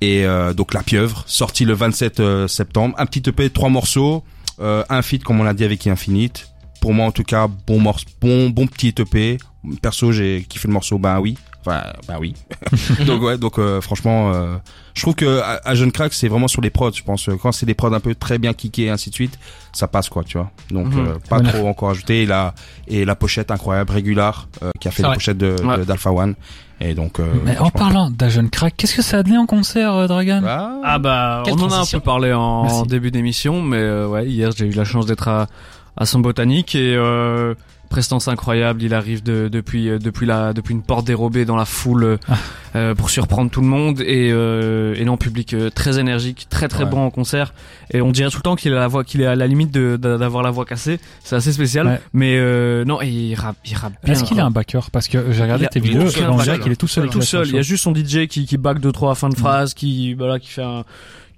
[0.00, 4.24] Et euh, donc La Pieuvre, sorti le 27 euh, septembre, un petit EP, trois morceaux,
[4.60, 6.48] euh, un feat comme on l'a dit avec Infinite.
[6.82, 9.38] Pour moi en tout cas, bon morceau, bon bon petit EP.
[9.80, 11.38] Perso, j'ai kiffé le morceau, ben oui.
[11.64, 12.34] Enfin, ben oui.
[13.06, 14.56] donc ouais, donc euh, franchement, euh,
[14.94, 16.90] je trouve que à, à Jeune Crack, c'est vraiment sur les prods.
[16.92, 19.38] Je pense quand c'est des prods un peu très bien kickés et ainsi de suite,
[19.72, 20.50] ça passe quoi, tu vois.
[20.72, 20.98] Donc Mhm.
[21.06, 21.52] euh, pas Voilà.
[21.52, 22.22] trop encore ajouté.
[22.22, 22.52] Et la
[22.88, 25.16] et la pochette incroyable, régular, euh, qui a fait la vrai.
[25.18, 25.84] pochette de Ouais.
[25.86, 26.34] d'Alpha One.
[26.80, 27.20] Et donc.
[27.20, 30.42] euh, Mais en parlant jeune crack, qu'est-ce que ça a donné en concert, euh, Dragan
[30.44, 32.82] Ah, Ah bah, Quelle on en a un peu parlé en Merci.
[32.88, 35.46] début d'émission, mais euh, ouais, hier j'ai eu la chance d'être à,
[35.96, 37.54] à son botanique et euh,
[37.90, 38.82] prestance incroyable.
[38.82, 42.16] Il arrive de, depuis euh, depuis la depuis une porte dérobée dans la foule euh,
[42.28, 42.38] Ah.
[42.76, 46.68] euh, pour surprendre tout le monde et euh, et non public euh, très énergique, très
[46.68, 46.90] très Ouais.
[46.90, 47.52] bon en concert.
[47.92, 49.70] Et on dirait tout le temps qu'il a la voix qu'il est à la limite
[49.70, 50.98] d'avoir la voix cassée.
[51.22, 51.86] C'est assez spécial.
[51.86, 52.00] Ouais.
[52.14, 54.14] Mais euh, non, et il rappe il rappe bien.
[54.14, 54.90] Est-ce qu'il a un backer?
[54.90, 56.04] Parce que j'ai regardé Il tes il vidéos,
[56.36, 56.60] backer.
[56.60, 57.10] qu'il est tout seul.
[57.10, 57.46] tout seul.
[57.48, 60.14] Il y a juste son DJ qui, qui back deux trois fins de phrase, qui
[60.14, 60.84] voilà, qui fait un,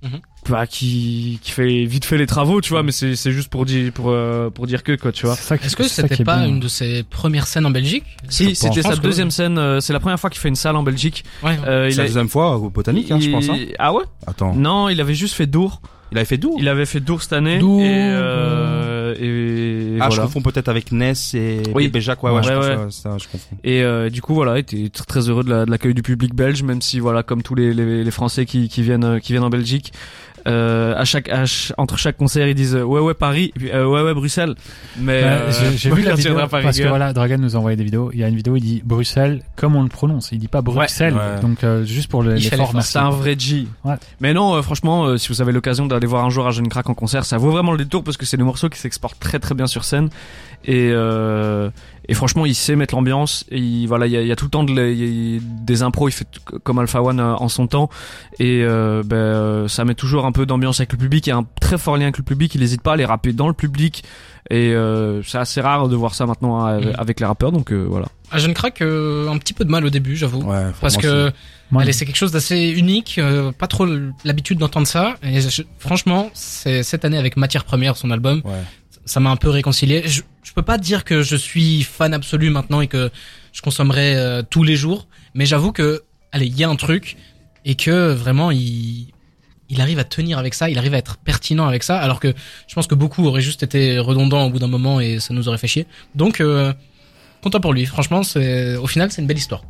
[0.04, 0.20] Mhm.
[0.50, 2.82] Bah, qui qui fait vite fait les travaux, tu vois.
[2.82, 5.34] Mais c'est c'est juste pour dire pour euh, pour dire que quoi, tu vois.
[5.34, 6.48] Est-ce que ça qui c'était est pas bien.
[6.48, 9.58] une de ses premières scènes en Belgique Si, Je c'était pense sa que- deuxième scène.
[9.58, 11.24] euh, c'est la première fois qu'il fait une salle en Belgique.
[11.42, 11.58] Ouais.
[11.66, 13.48] Euh, C'est il la a- deuxième fois au Botanique, hein, je pense.
[13.48, 13.56] Hein.
[13.56, 15.80] il- Ah ouais Attends, Non, il avait juste fait Dour.
[16.12, 17.58] il avait fait d'où Il avait fait Dour cette année.
[17.58, 17.80] Dour.
[17.80, 20.22] Et, euh, et, et Ah, je voilà.
[20.24, 21.84] confonds peut-être avec Ness et, Oui.
[21.84, 22.76] et Béjac, ouais, ouais, Ouais, je, pense, ouais.
[22.76, 23.56] ouais, ça, je confonds.
[23.62, 26.02] Et euh, du coup voilà, il était tr- très heureux de la- de l'accueil du
[26.02, 29.18] public belge, même si voilà comme tous les, les, les Français qui, qui viennent euh,
[29.20, 29.92] qui viennent en Belgique,
[30.46, 34.02] euh, à chaque à ch- entre chaque concert ils disent ouais ouais Paris, euh, ouais
[34.02, 34.54] ouais Bruxelles.
[34.98, 37.84] Mais Ouais, euh, j'ai- vu la vidéo parce que voilà, Dragan nous a envoyé des
[37.84, 38.10] vidéos.
[38.12, 40.30] Il y a une vidéo, il dit Bruxelles comme on le prononce.
[40.32, 41.14] Il dit pas Bruxelles.
[41.14, 41.40] Ouais.
[41.40, 42.38] Donc euh, juste pour le-.
[42.38, 43.66] C'est un vrai G.
[43.84, 43.94] Ouais.
[44.20, 46.68] Mais non, euh, franchement, euh, si vous avez l'occasion d'aller voir un jour à Jeune
[46.68, 49.18] Crack en concert, ça vaut vraiment le détour parce que c'est des morceaux qui s'exportent
[49.20, 50.08] très très bien sur scène.
[50.66, 51.68] Et, euh,
[52.08, 53.44] et franchement, il sait mettre l'ambiance.
[53.50, 55.36] Et il- voilà, il y a, il y a tout le temps de il y
[55.38, 56.26] a des impros, il fait
[56.62, 57.88] comme Alpha One euh, en son temps.
[58.38, 61.26] Et euh, ben, euh, ça met toujours un peu d'ambiance avec le public.
[61.26, 62.54] Il y a un très fort lien avec le public.
[62.54, 64.04] Il n'hésite pas à les rapper dans le public.
[64.50, 66.92] Et euh, c'est assez rare de voir ça maintenant Mhm.
[66.98, 67.52] avec les rappeurs.
[67.52, 68.06] Donc euh, voilà.
[68.30, 70.42] À Jeune Crack, euh, un petit peu de mal au début, j'avoue.
[70.42, 71.30] Ouais, Parce franchement,
[71.82, 73.86] que c'est quelque chose d'assez unique, euh, pas trop
[74.24, 75.14] l'habitude d'entendre ça.
[75.22, 78.52] Et je- franchement, c'est cette année avec Matière Première, son album, ouais.
[79.04, 80.02] Ça m'a un peu réconcilié.
[80.06, 83.10] Je, je peux pas dire que je suis fan absolu maintenant et que
[83.52, 86.02] je consommerai euh, tous les jours, mais j'avoue que,
[86.32, 87.16] allez, il y a un truc
[87.64, 89.08] et que vraiment il
[89.70, 92.32] il arrive à tenir avec ça, il arrive à être pertinent avec ça, alors que
[92.68, 95.48] je pense que beaucoup auraient juste été redondants au bout d'un moment et ça nous
[95.48, 95.86] aurait fait chier.
[96.14, 96.72] Donc euh,
[97.42, 97.86] content pour lui.
[97.86, 99.64] Franchement, c'est au final c'est une belle histoire.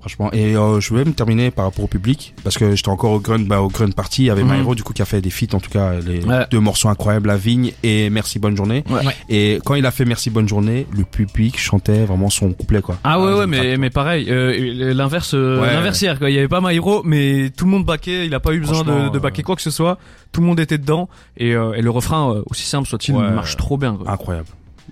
[0.00, 0.30] Franchement.
[0.32, 3.20] Et euh, je voulais me terminer par rapport au public parce que j'étais encore au
[3.20, 4.22] Grun, bah, au Grun Party.
[4.22, 4.48] Il y avait Mhm.
[4.48, 6.46] Maïro du coup qui a fait des feats en tout cas les Ouais.
[6.50, 8.84] deux morceaux incroyables, La Vigne et Merci Bonne Journée.
[8.88, 9.02] Ouais.
[9.28, 12.96] Et quand il a fait Merci Bonne Journée, le public chantait vraiment son couplet quoi.
[13.04, 16.60] Ah ouais mais mais pareil euh, l'inverse euh, l'inverse hier quoi il y avait pas
[16.60, 19.44] Maïro mais tout le monde baquait il a pas eu besoin de, de baquer euh,
[19.44, 19.98] quoi que ce soit
[20.32, 23.56] tout le monde était dedans et, euh, et le refrain euh, aussi simple soit-il marche
[23.56, 24.10] trop bien quoi.
[24.10, 24.46] incroyable.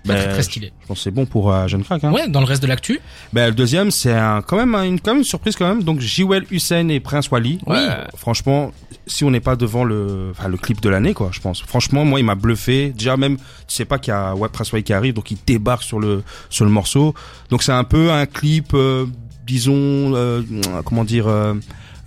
[0.04, 0.72] Très, Ben, très, très stylé.
[0.82, 2.04] je pense que c'est bon pour euh, Jeune Crack.
[2.04, 2.12] Hein.
[2.12, 3.00] Ouais, dans le reste de l'actu.
[3.32, 5.82] Ben, le deuxième, c'est un, quand même une, quand même une surprise quand même.
[5.82, 7.58] Donc, Jiwel Hussein et Prince Wally.
[7.66, 7.76] Oui.
[7.78, 8.72] Euh, franchement,
[9.06, 11.62] si on n'est pas devant le, enfin, le clip de l'année, quoi, je pense.
[11.62, 12.90] Franchement, moi, il m'a bluffé.
[12.90, 15.38] Déjà, même, tu sais pas qu'il y a ouais, Prince Wally qui arrive, donc il
[15.46, 17.14] débarque sur le, sur le morceau.
[17.50, 19.06] Donc, c'est un peu un clip, euh,
[19.46, 19.74] disons,
[20.14, 20.42] euh,
[20.84, 21.54] comment dire, euh,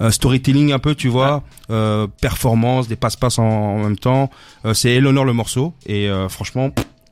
[0.02, 4.30] euh, storytelling un peu, tu vois, euh, performance, des passe-passe en, en même temps.
[4.66, 6.70] Euh, c'est Eleanor le morceau et euh, franchement,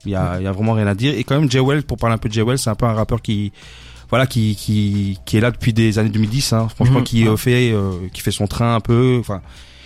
[0.08, 1.14] il y a, y a vraiment rien à dire.
[1.18, 2.86] Et quand même, Jay Well, pour parler un peu de Jay Well, c'est un peu
[2.86, 3.52] un rappeur qui,
[4.10, 6.54] voilà, qui, qui, qui est là depuis des années 2010.
[6.54, 7.04] Hein, franchement, Mhm.
[7.06, 9.18] qui euh, fait, euh, qui fait son train un peu.
[9.20, 9.42] Enfin,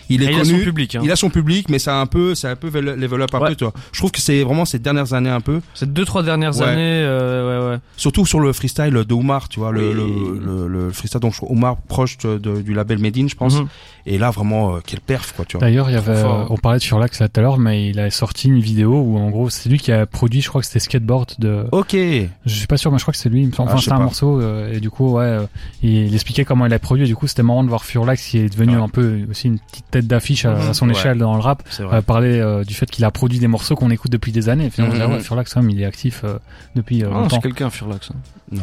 [0.10, 0.58] il est Et il a connu.
[0.60, 1.02] son public hein.
[1.06, 3.50] Il a son public, mais c'est un peu, c'est un peu level up un Ouais.
[3.50, 3.72] peu, tu vois.
[3.94, 6.66] Je trouve que c'est vraiment ces dernières années un peu, ces deux trois dernières Ouais.
[6.68, 9.94] années euh, ouais ouais surtout sur le freestyle de Omar, tu vois, le, Oui.
[9.96, 13.56] le, le, le freestyle donc Omar proche de- de- du label Medine, je pense.
[13.56, 13.68] Mhm.
[14.06, 15.68] Et là, vraiment, euh, quel perf, quoi, tu vois.
[15.68, 16.40] D'ailleurs, il y avait, Trop fort.
[16.42, 19.00] euh, on parlait de Furlax là tout à l'heure, mais il a sorti une vidéo
[19.00, 21.92] où en gros c'est lui qui a produit, je crois que c'était Skateboard de, Ok.
[21.94, 23.42] je suis pas sûr, mais je crois que c'est lui.
[23.42, 23.70] il me semble.
[23.70, 24.04] Ah, Enfin, sais c'était un pas.
[24.04, 25.46] morceau euh, et du coup, ouais, euh,
[25.84, 27.04] il, il expliquait comment il a produit.
[27.06, 28.82] Et du coup, c'était marrant de voir Furlax qui est devenu Ouais.
[28.82, 30.70] un peu aussi une petite tête d'affiche à, Mhm.
[30.70, 30.94] à son Ouais.
[30.94, 31.62] échelle dans le rap.
[31.70, 34.50] C'est Euh, parler euh, du fait qu'il a produit des morceaux qu'on écoute depuis des
[34.50, 34.66] années.
[34.66, 36.38] Et finalement, on dit, ah ouais, Furlax, quand même, il est actif euh,
[36.76, 38.16] depuis euh, Ah, c'est quelqu'un Furlax hein.
[38.54, 38.60] Ouais.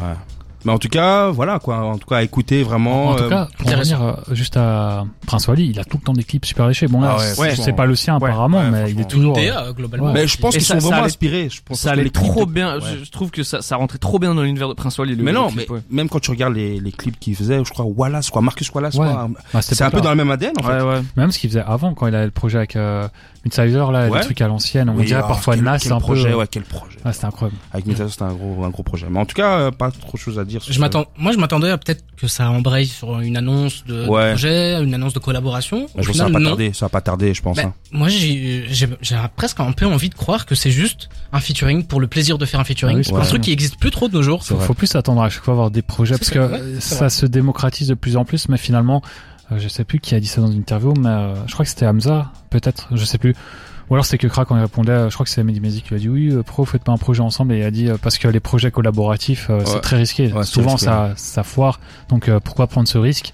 [0.65, 1.77] Mais en tout cas, voilà, quoi.
[1.85, 3.09] En tout cas, écoutez vraiment.
[3.09, 6.03] En tout euh, cas, pour revenir euh, juste à Prince Wally, il a tout le
[6.03, 6.87] temps des clips super léchés.
[6.87, 9.37] Bon là, Ah ouais, c'est- pas le sien apparemment, ouais, mais il est toujours.
[9.37, 10.07] euh, DA, globalement.
[10.07, 10.13] Ouais.
[10.13, 11.49] mais je pense Et qu'ils ça- sont ça vraiment allait- inspirés.
[11.49, 12.81] Je pense ça que allait trop de- bien Ouais.
[13.03, 15.31] je, trouve que ça, ça rentrait trop bien dans l'univers de Prince Wally le, mais
[15.31, 15.81] le non, clip, mais ouais.
[15.89, 18.95] même quand tu regardes les, les clips qu'il faisait, je crois Wallace, quoi, Marcus Wallace,
[18.95, 19.07] Ouais.
[19.07, 19.61] quoi.
[19.61, 21.03] cette C'est un peu dans le même ADN, en fait.
[21.15, 22.77] Même ce qu'il faisait avant, quand il avait le projet avec
[23.45, 24.17] Midsizer, là, Ouais.
[24.19, 26.29] les trucs à l'ancienne, on Oui, dirait ah, parfois quel, Nas, quel c'est un projet,
[26.31, 26.35] peu.
[26.35, 26.97] ouais, quel projet.
[27.05, 27.57] Ah, c'était incroyable.
[27.71, 29.07] Avec Mithras, c'était un gros, un gros projet.
[29.09, 30.61] Mais en tout cas, euh, pas trop de choses à dire.
[30.61, 33.85] sur Je ce- m'attends, moi je m'attendais à peut-être que ça embraye sur une annonce
[33.85, 35.87] de, projet, une annonce de collaboration.
[35.95, 36.49] Bah, je ça va pas non.
[36.49, 37.57] tarder, ça va pas tarder, je pense.
[37.57, 37.73] Bah, hein.
[37.91, 38.65] moi j'ai,
[39.35, 42.45] presque un peu envie de croire que c'est juste un featuring pour le plaisir de
[42.45, 42.95] faire un featuring.
[42.95, 44.43] Ah oui, c'est c'est un truc qui existe plus trop de nos jours.
[44.43, 47.09] Faut, faut plus attendre à chaque fois avoir des projets parce que ouais, euh, ça
[47.09, 49.01] se démocratise de plus en plus, mais finalement,
[49.51, 51.65] euh, je sais plus qui a dit ça dans une interview, mais euh, je crois
[51.65, 53.35] que c'était Hamza, peut-être, je sais plus.
[53.89, 55.89] Ou alors c'était que Krak quand il répondait, euh, je crois que c'est Mehdi qui
[55.89, 57.89] lui a dit oui, euh, pro, faites pas un projet ensemble, et il a dit
[57.89, 60.31] euh, parce que les projets collaboratifs, c'est très risqué.
[60.31, 63.33] Ouais, c'est Souvent risqué, ça, ça foire, donc pourquoi prendre ce risque?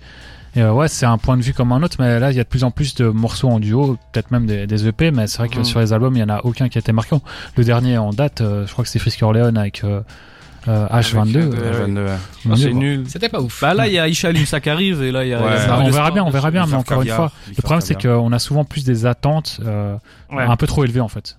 [0.55, 2.39] Et euh, ouais, c'est un point de vue comme un autre, mais là, il y
[2.39, 5.27] a de plus en plus de morceaux en duo, peut-être même des, des EP, mais
[5.27, 7.21] c'est vrai que sur les albums, il y en a aucun qui a été marquant.
[7.57, 9.99] Le dernier en date, euh, je crois que c'est Frisk Orleans avec euh,
[10.67, 11.37] euh, H22.
[11.37, 11.59] Avec,
[11.97, 12.17] euh,
[12.49, 13.03] Ah, c'est nul.
[13.07, 13.61] C'était pas ouf.
[13.61, 15.39] Bah là, il y a Isha Lunsa qui arrive et là, il y a.
[15.39, 15.45] Ouais.
[15.55, 17.55] il y a Bah, on verra bien, on verra bien, mais encore une fois, lui
[17.57, 19.95] le problème c'est qu'on a souvent plus des attentes euh,
[20.31, 21.37] un peu trop élevées en fait.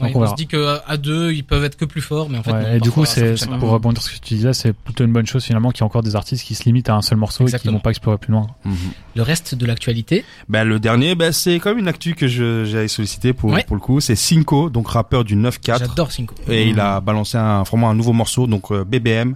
[0.00, 2.38] Ouais, on on se dit que à deux, ils peuvent être que plus forts, mais
[2.38, 4.52] en fait, Ouais, non, et du coup, c'est pour rebondir sur ce que tu disais,
[4.52, 6.88] c'est plutôt une bonne chose finalement qu'il y a encore des artistes qui se limitent
[6.88, 8.48] à un seul morceau et qui vont pas explorer plus loin.
[8.64, 8.74] mhm.
[9.14, 13.32] Le reste de l'actualité, Ben, le dernier, ben, c'est comme une actu que j'avais sollicité
[13.32, 13.62] pour, Ouais.
[13.64, 14.00] pour le coup.
[14.00, 15.78] C'est Cinco, donc rappeur du 9-4.
[15.78, 16.34] j'adore Cinco.
[16.48, 19.34] Et il a balancé un, vraiment un nouveau morceau, donc euh, BBM.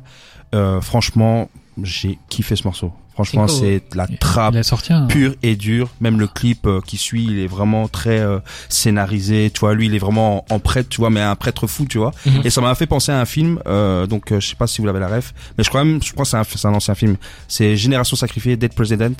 [0.55, 1.49] Euh, franchement,
[1.83, 2.93] j'ai kiffé ce morceau.
[3.19, 5.07] Franchement, c'est de la trappe Il a sorti un.
[5.07, 5.89] pure et dure.
[6.01, 8.39] Même le clip euh, qui suit, il est vraiment très euh,
[8.69, 9.51] scénarisé.
[9.53, 11.85] Tu vois, lui, il est vraiment en, en prêtre, tu vois, mais un prêtre fou,
[11.89, 12.13] tu vois.
[12.27, 12.43] Mhm.
[12.45, 13.59] Et ça m'a fait penser à un film.
[13.67, 16.01] Euh, donc, euh, je sais pas si vous l'avez la ref, mais je crois même,
[16.03, 17.17] je crois que c'est un, ancien film.
[17.49, 19.15] C'est Génération sacrifiée, Dead President.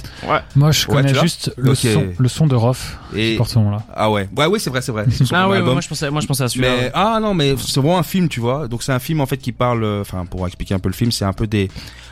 [0.55, 2.79] Moi, je Ouais, connais juste le son, le son de Roth
[3.17, 3.83] Et porte ce nom-là.
[3.95, 5.07] ah ouais, ouais, ouais, c'est vrai, c'est vrai.
[5.11, 6.69] Son Ah ouais, ouais, moi je pensais, moi je pensais à celui-là.
[6.81, 8.69] Mais ah non, mais c'est vraiment un film, tu vois.
[8.69, 10.95] Donc c'est un film en fait qui parle, euh, enfin pour expliquer un peu le
[10.95, 11.69] film, c'est un peu des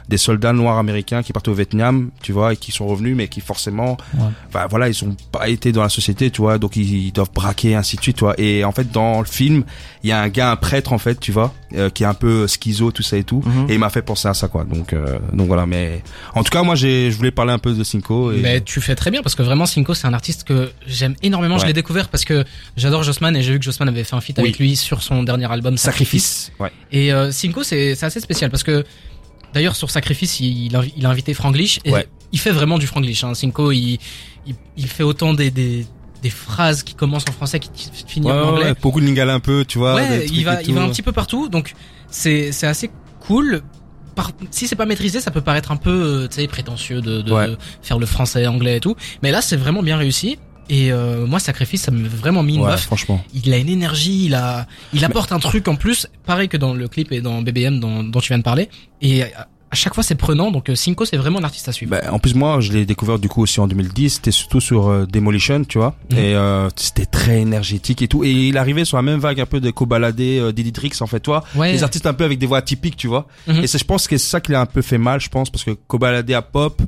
[0.09, 1.76] des soldats noirs américains qui partent au Vietnam,
[2.23, 4.25] tu vois, et qui sont revenus, mais qui forcément, Ouais.
[4.49, 7.33] enfin voilà, ils ont pas été dans la société, tu vois, donc ils, ils doivent
[7.35, 8.35] braquer ainsi de suite, tu vois.
[8.39, 9.65] Et en fait dans le film,
[10.03, 12.15] il y a un gars, un prêtre en fait, tu vois, euh, qui est un
[12.15, 13.67] peu schizo, tout ça et tout, Mhm.
[13.71, 14.65] et il m'a fait penser à ça quoi.
[14.65, 16.03] Donc euh, donc voilà, mais
[16.35, 18.33] en tout cas moi j'ai, je voulais parler un peu de Cinco.
[18.33, 18.39] Et...
[18.39, 21.59] Mais tu fais très bien parce que vraiment Cinco c'est un artiste que j'aime énormément.
[21.59, 22.45] Je l'ai découvert parce que
[22.77, 24.45] j'adore Jossman et j'ai vu que Jossman avait fait un feat Oui.
[24.45, 26.47] avec lui sur son dernier album Sacrifice.
[26.47, 26.53] Sacrifice.
[26.61, 26.73] Ouais.
[26.93, 28.85] Et euh, Cinco c'est c'est assez spécial parce que
[29.57, 32.07] d'ailleurs sur Sacrifice il, il a, il a invité Franglish et Ouais.
[32.33, 33.25] il fait vraiment du Franglish.
[33.25, 33.35] Hein.
[33.35, 33.99] Cinco il,
[34.47, 35.87] il il fait autant des des
[36.23, 37.71] des phrases qui commencent en français qui
[38.07, 38.65] finissent Ouais, en anglais.
[38.67, 39.95] ouais, beaucoup de lingala un peu, tu vois.
[39.95, 41.75] Ouais, il va, il va un petit peu partout, donc
[42.11, 42.91] c'est assez
[43.21, 43.63] cool.
[44.15, 47.21] Par, si c'est pas maîtrisé, ça peut paraître un peu, euh, tu sais, prétentieux de,
[47.21, 47.49] de Ouais.
[47.83, 48.97] faire le français, anglais et tout.
[49.23, 50.39] Mais là, c'est vraiment bien réussi.
[50.69, 52.85] Et euh, moi, Sacrifice, ça m'a vraiment mis une Ouais, baffe.
[52.85, 53.25] franchement.
[53.35, 56.75] Il a une énergie, il a, il apporte un truc en plus, pareil que dans
[56.75, 58.69] le clip et dans BBM dont, dont tu viens de parler.
[59.01, 60.51] Et à, à chaque fois, c'est prenant.
[60.51, 61.91] Donc, euh, Cinco, c'est vraiment l'artiste à suivre.
[61.91, 64.89] Bah, en plus moi je l'ai découvert du coup aussi en 2010 c'était surtout sur
[64.89, 66.19] euh, Demolition tu vois Mhm.
[66.19, 69.47] et euh, c'était très énergétique et tout et il arrivait sur la même vague un
[69.47, 71.73] peu de Cobaladé euh, Diditrix en fait toi ouais.
[71.73, 73.65] les artistes un peu avec des voix atypiques tu vois Mhm.
[73.65, 75.51] et c'est je pense que c'est ça qui l'a un peu fait mal je pense
[75.51, 76.81] parce que Cobaladé a pop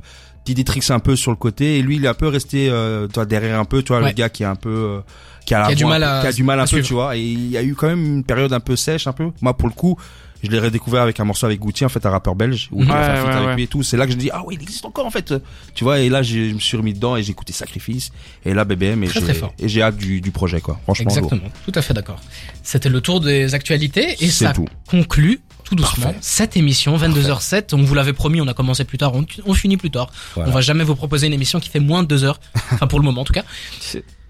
[0.53, 3.25] Diditrix un peu sur le côté et lui il est un peu resté euh, toi,
[3.25, 4.07] derrière un peu tu vois Ouais.
[4.09, 4.99] le gars qui est un peu euh,
[5.45, 6.65] qui a, Qui a du mal un peu- à- qui a du mal un à
[6.65, 6.87] peu suivre.
[6.87, 9.13] tu vois et il y a eu quand même une période un peu sèche un
[9.13, 9.97] peu moi pour le coup
[10.41, 12.89] je l'ai redécouvert avec un morceau avec Goutier en fait un rappeur belge où il
[12.89, 13.55] a Ouais, fait un feat ouais, avec ouais.
[13.57, 15.11] lui et tout c'est là que je me dis ah oui il existe encore en
[15.11, 15.33] fait
[15.75, 18.11] tu vois et là je me suis remis dedans et j'ai écouté Sacrifice
[18.45, 21.17] et là BBM et j'ai hâte du, du projet quoi franchement lourd.
[21.25, 21.51] Exactement.
[21.65, 22.19] Tout à fait d'accord.
[22.63, 26.05] C'était le tour des actualités et c'est ça tout conclut tout doucement.
[26.05, 26.19] Parfait.
[26.21, 29.77] cette émission 22h07 on vous l'avait promis on a commencé plus tard on, on finit
[29.77, 30.09] plus tard.
[30.35, 30.49] Voilà.
[30.49, 32.39] on va jamais vous proposer une émission qui fait moins de deux heures
[32.71, 33.43] enfin pour le moment en tout cas.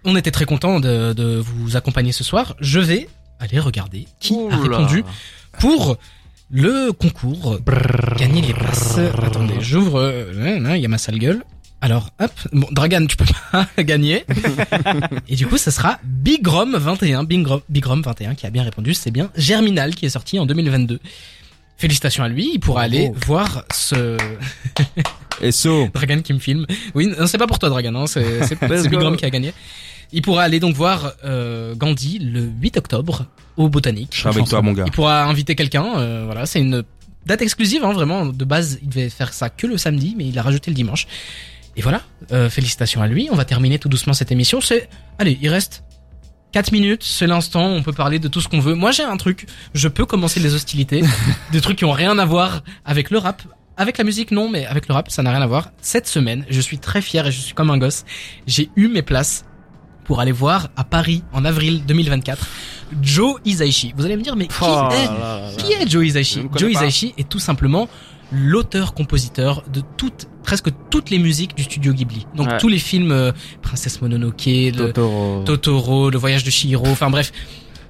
[0.04, 2.56] On était très content de, de vous accompagner ce soir.
[2.60, 3.10] Je vais
[3.40, 5.04] aller regarder qui a répondu
[5.60, 5.98] pour
[6.52, 7.60] le concours.
[8.18, 8.98] Gagner les places.
[8.98, 11.44] Attendez j'ouvre euh, il y a ma sale gueule
[11.82, 14.26] alors hop bon Dragan tu peux pas gagner
[15.28, 18.50] et du coup, ce sera Big Rom 21, Big Rom, Big Rom 21 qui a
[18.50, 18.94] bien répondu.
[18.94, 21.00] C'est bien Germinal qui est sorti en 2022.
[21.78, 22.52] Félicitations à lui.
[22.54, 24.18] Il pourra aller voir ce
[25.42, 26.66] et so Dragan qui me filme.
[26.96, 27.96] Oui, non, c'est pas pour toi, Dragan.
[27.96, 29.00] Hein, c'est c'est- c'est Big go.
[29.06, 29.54] Rom qui a gagné.
[30.12, 33.26] Il pourra aller donc voir euh, Gandhi le 8 octobre
[33.58, 34.10] au Botanique.
[34.14, 35.86] je serai avec toi mon gars Il pourra inviter quelqu'un.
[36.00, 36.84] euh, voilà, c'est une
[37.26, 38.26] date exclusive, hein, vraiment.
[38.26, 41.06] De base, il devait faire ça que le samedi, mais il a rajouté le dimanche.
[41.76, 42.02] Et voilà,
[42.32, 43.30] euh, félicitations à lui.
[43.32, 44.60] On va terminer tout doucement cette émission.
[44.62, 45.84] C'est, allez, il reste
[46.52, 48.74] 4 minutes, c'est l'instant, on peut parler de tout ce qu'on veut.
[48.74, 49.46] Moi, j'ai un truc,
[49.76, 51.04] je peux commencer les hostilités,
[51.52, 53.42] des trucs qui ont rien à voir avec le rap.
[53.78, 55.72] Avec la musique, non, mais avec le rap, ça n'a rien à voir.
[55.80, 58.04] Cette semaine, je suis très fier et je suis comme un gosse.
[58.46, 59.46] J'ai eu mes places
[60.04, 62.46] pour aller voir à Paris en avril 2024
[63.02, 63.94] Joe Hisaishi.
[63.96, 65.52] Vous allez me dire, mais qui Oh est là là là.
[65.58, 66.42] qui est Joe Hisaishi?
[66.56, 66.80] Joe pas.
[66.88, 67.88] Hisaishi est tout simplement
[68.32, 72.26] l'auteur-compositeur de toutes, presque toutes les musiques du studio Ghibli.
[72.36, 72.58] Donc Ouais.
[72.58, 75.44] tous les films euh, Princesse Mononoke, le Totoro.
[75.46, 77.32] Totoro, le voyage de Chihiro, enfin bref,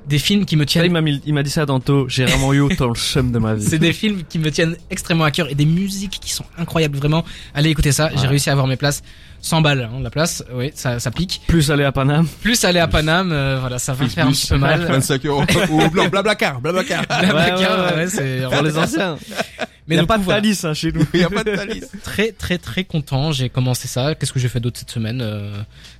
[0.08, 2.08] des films qui me Ça, il tiennent m'a mis- il m'a dit ça tantôt.
[2.10, 3.64] J'ai vraiment eu autant le chum de ma vie.
[3.66, 6.98] c'est des films qui me tiennent extrêmement à cœur et des musiques qui sont incroyables
[6.98, 7.24] vraiment.
[7.54, 9.04] Allez écouter ça, j'ai réussi à avoir mes places
[9.42, 10.44] 100 balles hein, la place.
[10.54, 11.42] Oui, ça ça pique.
[11.48, 12.28] Plus aller à Paname.
[12.42, 14.40] Plus aller à Paname, euh, voilà, ça va Plus, faire un plus.
[14.42, 14.82] petit peu mal.
[14.88, 19.18] 25 euros ou blablacar blablacar La Ouais, ouais, c'est Pour les anciens.
[19.88, 20.42] Mais il y a du pas de voilà.
[20.42, 21.04] Thalys hein, chez nous.
[21.14, 23.32] il y a pas de Thalys très très très content.
[23.32, 24.14] J'ai commencé ça.
[24.16, 25.52] Qu'est-ce que j'ai fait d'autre cette semaine Euh,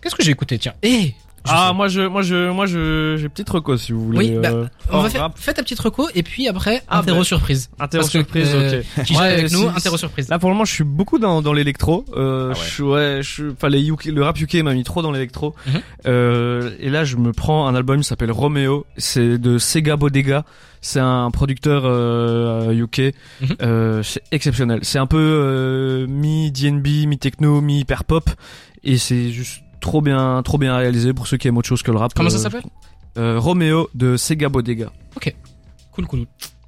[0.02, 0.60] Qu'est-ce que j'ai écouté?
[0.60, 0.74] Tiens.
[0.84, 1.12] Eh Je
[1.48, 4.18] Ah moi je moi je moi je j'ai petite reco si vous voulez.
[4.18, 7.20] Oui, bah, euh, on va faire, fais ta petite reco et puis après Ah, interro
[7.20, 7.70] bah, surprise.
[7.80, 9.06] Interro Parce que, surprise, euh, ok.
[9.06, 10.28] Qui Ouais, avec nous, interro surprise.
[10.30, 12.06] Là pour le moment je suis beaucoup dans dans l'électro.
[12.16, 12.66] Euh, Ah ouais.
[12.66, 15.12] je suis ouais, je suis- enfin les UK, le rap UK m'a mis trop dans
[15.12, 15.56] l'électro.
[15.68, 15.82] Mhm.
[16.08, 18.86] Euh, et là je me prends un album qui s'appelle Romeo.
[18.98, 20.44] C'est de Sega Bodega.
[20.82, 23.14] C'est un producteur euh, UK.
[23.42, 23.48] Mhm.
[23.62, 24.80] Euh, c'est exceptionnel.
[24.84, 28.30] C'est un peu euh, mi DNB, mi techno, mi hyper pop.
[28.84, 31.92] Et c'est juste trop bien, trop bien réalisé pour ceux qui aiment autre chose que
[31.92, 32.14] le rap.
[32.14, 32.64] Comment ça Euh, s'appelle?
[33.18, 34.92] euh, Romeo de Sega Bodega.
[35.92, 36.26] Cool, cool.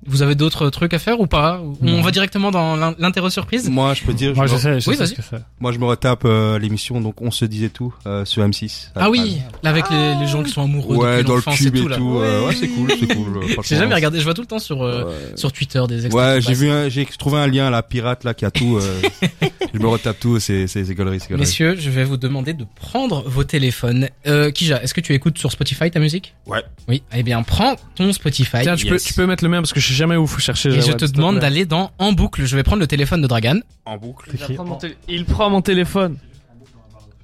[0.07, 1.93] Vous avez d'autres trucs à faire ou pas Non.
[1.97, 4.89] On va directement dans l'in- l'interro surprise Moi, je peux dire, Moi, je, sais, je
[4.89, 5.15] Oui, sais vas-y.
[5.15, 8.43] ce que moi, je me retape euh, l'émission, donc on se disait tout euh, sur
[8.43, 8.89] M6.
[8.95, 11.57] Ah oui, là avec les, les gens qui sont amoureux Ouais, depuis dans le l'enfance
[11.57, 13.37] cube et et tout, euh, ouais, c'est cool, c'est cool.
[13.43, 15.13] euh, J'ai jamais regardé, je vois tout le temps sur euh, Ouais.
[15.35, 16.13] sur Twitter des extraits.
[16.35, 18.77] Ouais, j'ai vu, j'ai trouvé un lien, la pirate là qui a tout.
[18.77, 19.01] euh,
[19.73, 20.95] je me retape tout, c'est c'est c'est.
[21.37, 24.07] Messieurs, je vais vous demander de prendre vos téléphones.
[24.27, 26.33] Euh, Kija, est-ce que tu écoutes sur Spotify ta musique?
[26.47, 26.63] Ouais.
[26.87, 27.03] Oui.
[27.15, 28.59] Eh bien, prends ton Spotify.
[28.63, 30.39] Tiens, tu peux tu peux mettre le mien parce que je sais jamais où faut
[30.39, 30.69] chercher.
[30.69, 32.45] et je te demande d'aller dans En boucle.
[32.45, 33.59] Je vais prendre le téléphone de Dragan.
[33.85, 34.29] En boucle.
[34.33, 36.17] Il, va prendre mon tél- il prend mon téléphone.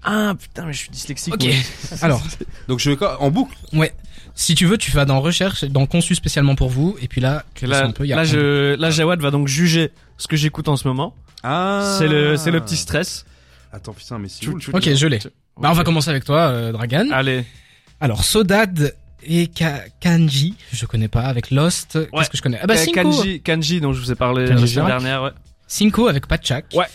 [0.04, 1.34] Ah putain, mais je suis dyslexique.
[1.34, 1.48] Ok.
[2.02, 2.22] Alors,
[2.68, 3.56] Donc je vais quoi En boucle
[4.40, 6.96] si tu veux, tu vas dans Recherche, dans Conçu spécialement pour vous.
[7.02, 8.06] Et puis là, tu Là, un peu.
[8.06, 11.16] il y a là, je, Jawad va donc juger ce que j'écoute en ce moment.
[11.42, 11.96] Ah.
[11.98, 13.26] C'est le, c'est le petit stress.
[13.74, 15.20] Attends, putain, mais tchou, Ok, je l'ai.
[15.60, 17.10] Bah, on va commencer avec toi, euh, Dragan.
[17.12, 17.46] Allez.
[18.00, 18.94] Alors, Sodad
[19.24, 21.96] et Ka- Kanji, je connais pas, avec Lost.
[21.96, 22.08] Ouais.
[22.14, 22.60] Qu'est-ce que je connais?
[22.62, 22.94] Ah bah, Euh, Cinco.
[22.94, 25.24] Kanji, Kanji, dont je vous ai parlé la semaine dernière.
[25.24, 25.32] Ouais.
[25.68, 26.66] Cinco avec Patchak.
[26.74, 26.86] Ouais.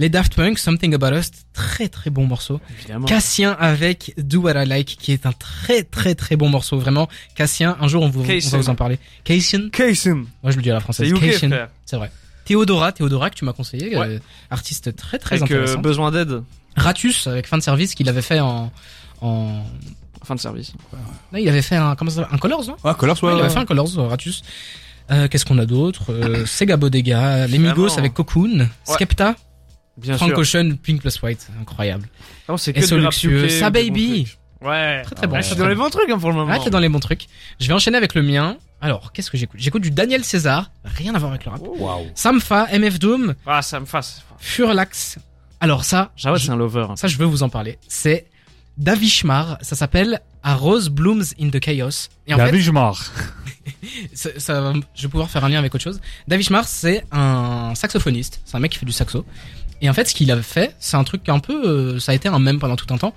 [0.00, 2.60] Les Daft Punk, Something About Us, très très bon morceau.
[2.78, 3.06] Évidemment.
[3.06, 7.08] Cassien avec Do What I Like, qui est un très très très bon morceau, vraiment.
[7.34, 8.50] Cassien, un jour on, vous, on Cassien.
[8.52, 9.00] va vous en parler.
[9.24, 10.26] Cassien, Kasim.
[10.44, 11.12] moi je le dis à la française.
[11.14, 12.12] Cassien, c'est vrai.
[12.44, 14.06] Théodora, Théodora que tu m'as conseillé, Ouais.
[14.06, 14.18] euh,
[14.50, 15.80] artiste très très Avec euh, intéressant.
[15.80, 16.42] besoin d'aide.
[16.76, 18.70] Ratus avec fin de service qu'il avait fait en
[19.20, 19.64] en
[20.24, 20.72] Fin de service.
[21.32, 22.76] là, il avait fait un comment ça un Colors non?
[22.84, 23.28] Ah, Colors, ouais.
[23.28, 23.54] Ouais, il avait ouais.
[23.54, 24.42] fait un Colors euh, Ratus.
[25.10, 26.12] Euh, Qu'est-ce qu'on a d'autre?
[26.12, 27.98] Euh, Sega Bodega, les Migos Vraiment.
[27.98, 29.36] avec Cocoon, Skepta,
[29.96, 30.38] Bien Frank sûr.
[30.38, 32.08] Ocean, Pink plus White, incroyable.
[32.48, 34.26] Non, c'est que du Luxueux, Sa Baby.
[34.60, 35.02] Ouais.
[35.02, 35.36] Très très bon.
[35.36, 36.52] Ouais, je suis dans les bons trucs hein, pour le moment.
[36.54, 37.26] Ah, t'es dans les bons trucs.
[37.60, 38.56] Je vais enchaîner avec le mien.
[38.80, 39.58] Alors, qu'est-ce que j'écoute?
[39.60, 41.60] J'écoute du Daniel César, rien à voir avec le rap.
[41.62, 42.06] Waouh.
[42.14, 44.22] Samfa, MF Doom, Ah, ça me fasse.
[44.38, 45.18] Furlax.
[45.60, 46.86] Alors ça, Jawad, je- c'est un lover.
[46.96, 47.78] ça je veux vous en parler.
[47.88, 48.26] C'est
[48.78, 52.08] Davishmar, ça s'appelle A Rose Blooms in the Chaos.
[52.26, 53.02] Et en mords.
[54.14, 56.00] ça, ça je vais pouvoir faire un lien avec autre chose.
[56.28, 59.24] Davishmar, c'est un saxophoniste, c'est un mec qui fait du saxo.
[59.80, 62.14] Et en fait, ce qu'il a fait, c'est un truc un peu, euh, ça a
[62.14, 63.14] été un mème pendant tout un temps.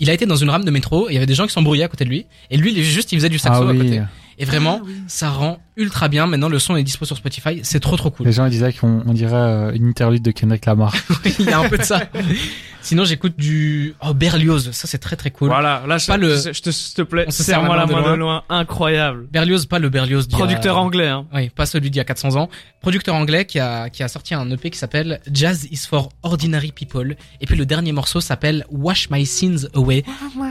[0.00, 1.52] Il a été dans une rame de métro, et il y avait des gens qui
[1.52, 3.74] s'embrouillaient à côté de lui, et lui, il juste, il faisait du saxo Ah à
[3.74, 4.02] côté.
[4.38, 6.26] Et vraiment, ça rend ultra bien.
[6.26, 8.26] Maintenant, le son est dispo sur Spotify, c'est trop trop cool.
[8.26, 10.94] Les gens ils disaient qu'on on dirait euh, une interlude de Kendrick Lamar.
[11.38, 12.02] il y a un peu de ça.
[12.80, 15.48] Sinon, j'écoute du oh Berlioz, ça c'est très très cool.
[15.48, 17.86] Voilà, là, je, Pas le- je, je te, s'il te plaît, On se serre-moi serre
[17.86, 18.42] la main de de loin.
[18.50, 19.26] Incroyable.
[19.32, 21.24] Berlioz, pas le Berlioz a- Producteur anglais, hein.
[21.34, 22.50] Oui, pas celui d'il y a 400 ans.
[22.82, 26.72] Producteur anglais qui a, qui a sorti un EP qui s'appelle Jazz is for Ordinary
[26.72, 27.16] People.
[27.40, 30.04] Et puis le dernier morceau s'appelle Wash My Sins Away.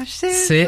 [0.08, 0.68] C'est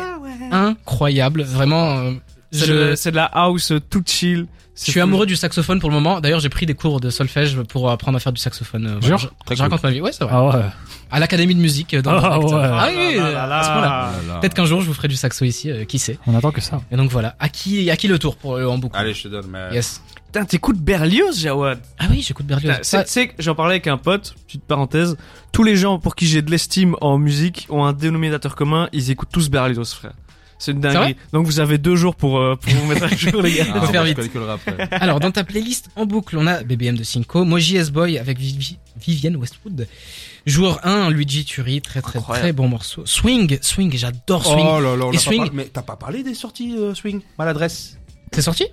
[0.51, 1.41] incroyable.
[1.43, 2.11] Vraiment, euh,
[2.51, 4.47] C'est je, de, la house tout chill.
[4.75, 6.21] je suis amoureux du saxophone pour le moment.
[6.21, 8.85] D'ailleurs, j'ai pris des cours de solfège pour apprendre à faire du saxophone.
[8.87, 9.17] euh, voilà.
[9.17, 10.01] Jure je, je raconte ma vie.
[10.01, 10.33] Ouais, c'est vrai.
[10.35, 10.63] Ah ouais.
[11.11, 12.51] À l'académie de musique euh, dans le Ah ouais.
[12.53, 14.39] Ah oui, Ah à ce moment-là.
[14.39, 16.17] Peut-être qu'un jour je vous ferai du saxo ici, euh, qui sait.
[16.27, 16.81] On attend que ça.
[16.91, 19.23] Et donc voilà, à qui, à qui le tour pour euh, en boucle Allez, je
[19.23, 19.47] te donne.
[19.49, 19.73] Mais...
[19.73, 20.01] Yes.
[20.25, 21.79] Putain, t'écoutes Berlioz, Jawad.
[21.99, 22.79] Ah oui, j'écoute Berlioz.
[22.81, 25.15] Tu sais, j'en parlais avec un pote, petite parenthèse.
[25.53, 29.11] Tous les gens pour qui j'ai de l'estime en musique ont un dénominateur commun, ils
[29.11, 30.11] écoutent tous Berlioz, frère.
[30.57, 31.15] C'est une dinguerie.
[31.33, 33.65] Donc vous avez deux jours pour, euh, pour vous mettre à jour, les gars.
[33.73, 34.15] Ah, faire vite.
[34.15, 34.87] connais que le rap, frère.
[34.91, 38.77] Alors, dans ta playlist en boucle, on a BBM de Cinco, Moji S-Boy avec Vivi-
[38.99, 39.87] Vivienne Westwood.
[40.45, 42.45] Joueur 1, Luigi Turi, très très Incroyable.
[42.47, 43.03] très bon morceau.
[43.05, 44.65] Swing, Swing, j'adore Swing.
[44.69, 46.75] Oh là là, on Et a pas Swing- par- Mais t'as pas parlé des sorties
[46.77, 47.21] euh, Swing?
[47.37, 47.97] Maladresse
[48.31, 48.65] C'est sorti?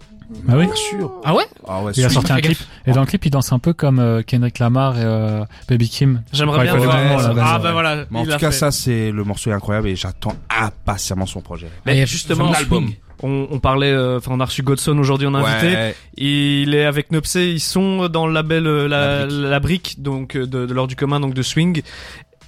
[0.45, 0.67] Bah oui.
[0.67, 1.13] Bien sûr.
[1.25, 2.59] Ah ouais Ah ouais, Il a sorti un clip.
[2.87, 5.89] Et dans le clip, il danse un peu comme euh, Kendrick Lamar et euh, Baby
[5.89, 6.23] Kim.
[6.33, 6.97] J'aimerais Ouais, bien voir.
[7.35, 7.73] là, ah bah là.
[7.73, 8.05] voilà.
[8.11, 8.57] Mais en tout a cas, fait.
[8.59, 11.69] ça, c'est le morceau est incroyable et j'attends impatiemment son projet.
[11.87, 12.85] Mais Et justement, l'album.
[12.87, 12.97] Swing.
[13.25, 15.73] On, on parlait, euh, enfin on a reçu Godson aujourd'hui en invité.
[15.77, 15.95] Ouais.
[16.17, 19.41] Il est avec Nopsé, ils sont dans le label euh, la, La Brique.
[19.51, 21.83] la brique, donc euh, de, de l'ordre du commun, donc de swing.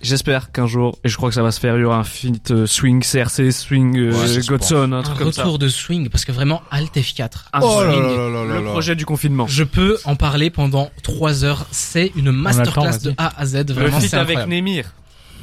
[0.03, 2.05] J'espère qu'un jour, et je crois que ça va se faire, il y aura un
[2.05, 5.43] feat euh, swing CRC, swing euh, Ouais, Godson, un Un truc comme ça.
[5.45, 7.31] retour de Swing, parce que vraiment, Alt F4.
[7.55, 8.03] Un Oh là swing.
[8.03, 8.71] là là là là le là.
[8.71, 9.47] projet du confinement.
[9.47, 11.67] Je peux en parler pendant 3 heures.
[11.71, 13.15] C'est une masterclass de vas-y.
[13.19, 13.55] A à Z.
[13.69, 14.53] Le Vraiment, feat c'est avec incroyable.
[14.53, 14.93] Nemir.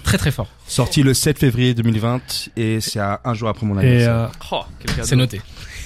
[0.03, 0.47] Très très fort.
[0.67, 4.15] Sorti le 7 février 2020 et c'est à un jour après mon Et anniversaire.
[4.15, 5.07] euh, Oh, quel cadeau.
[5.07, 5.41] C'est noté.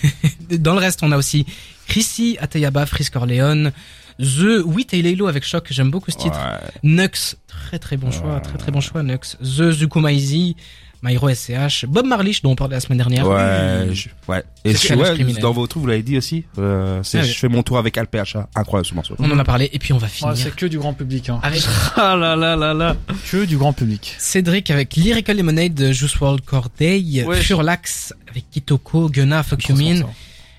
[0.60, 1.46] Dans le reste, on a aussi
[1.88, 3.72] Chrissy Ateyaba, Frisk Orleans,
[4.20, 6.38] The Wit et Laylo avec Choc, j'aime beaucoup ce titre.
[6.40, 6.70] Ouais.
[6.84, 9.18] Nux, très très bon choix, très très bon choix, Nux.
[9.42, 10.56] The Zukumaizi,
[11.04, 13.28] Myro SCH, Bob Marlich dont on parlait la semaine dernière.
[13.28, 14.44] Ouais, je- ouais.
[14.64, 16.46] Et je- ouais, dans vos trucs, vous l'avez dit aussi.
[16.58, 17.28] Euh, c'est, Ah oui.
[17.30, 18.48] je fais mon tour avec Alpha.
[18.56, 19.16] Incroyable ce morceau.
[19.20, 21.30] On en a parlé et puis on va finir Ouais, c'est que du grand public.
[21.30, 21.40] Hein.
[21.44, 21.62] avec
[21.98, 22.96] Ah là là là là.
[23.30, 24.16] Que du grand public.
[24.18, 27.42] Cédric avec Lyrical Lemonade de Juice WRLD Corday, Ouais.
[27.42, 30.04] Furlax avec Kitoko, Gunna, Fuck You Mean,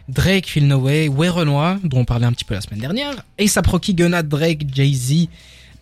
[0.08, 3.12] Drake, Feel No Way, Way Renoir, dont on parlait un petit peu la semaine dernière,
[3.40, 5.28] A$AP Rocky, Gunna, Drake, Jay-Z,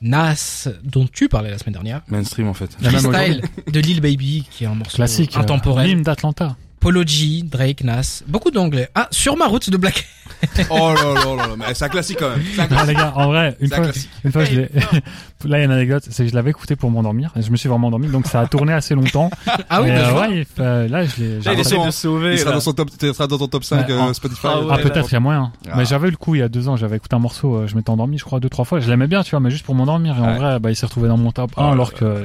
[0.00, 2.70] Nas, dont tu parlais la semaine dernière, Mainstream en fait.
[2.80, 5.36] Freestyle de Lil Baby, qui est un morceau Classique.
[5.36, 6.56] euh, intemporel, L'hymne d'Atlanta.
[6.80, 8.88] Polo G, Drake, Nas, beaucoup d'anglais.
[8.94, 10.06] Ah, sur ma route de Black.
[10.70, 12.68] oh là là là là, mais c'est un classique quand même.
[12.76, 14.10] Ah, les gars, en vrai, une un fois, classique.
[14.24, 15.00] une fois, je l'ai, là,
[15.44, 17.56] il y a une anecdote, c'est que je l'avais écouté pour m'endormir, et je me
[17.56, 19.30] suis vraiment endormi, donc ça a tourné assez longtemps.
[19.70, 21.90] Ah oui, Et, bah, je euh, ouais, là, je l'ai, il j'ai- essaie Attention, de
[21.90, 22.32] sauver.
[22.32, 24.40] Il sera dans son top, il sera dans ton top 5 Ouais, euh, Spotify.
[24.50, 25.52] Ah ouais, Ah, peut-être, il y a moyen.
[25.68, 25.74] Ah.
[25.78, 27.66] Mais j'avais eu le coup il y a deux ans, j'avais écouté un morceau, euh,
[27.66, 28.80] je m'étais endormi, je crois, deux, trois fois.
[28.80, 30.16] Je l'aimais bien, tu vois, mais juste pour m'endormir.
[30.16, 30.38] Et en Ouais.
[30.38, 32.22] vrai, bah, il s'est retrouvé dans mon top 1, Oh là alors que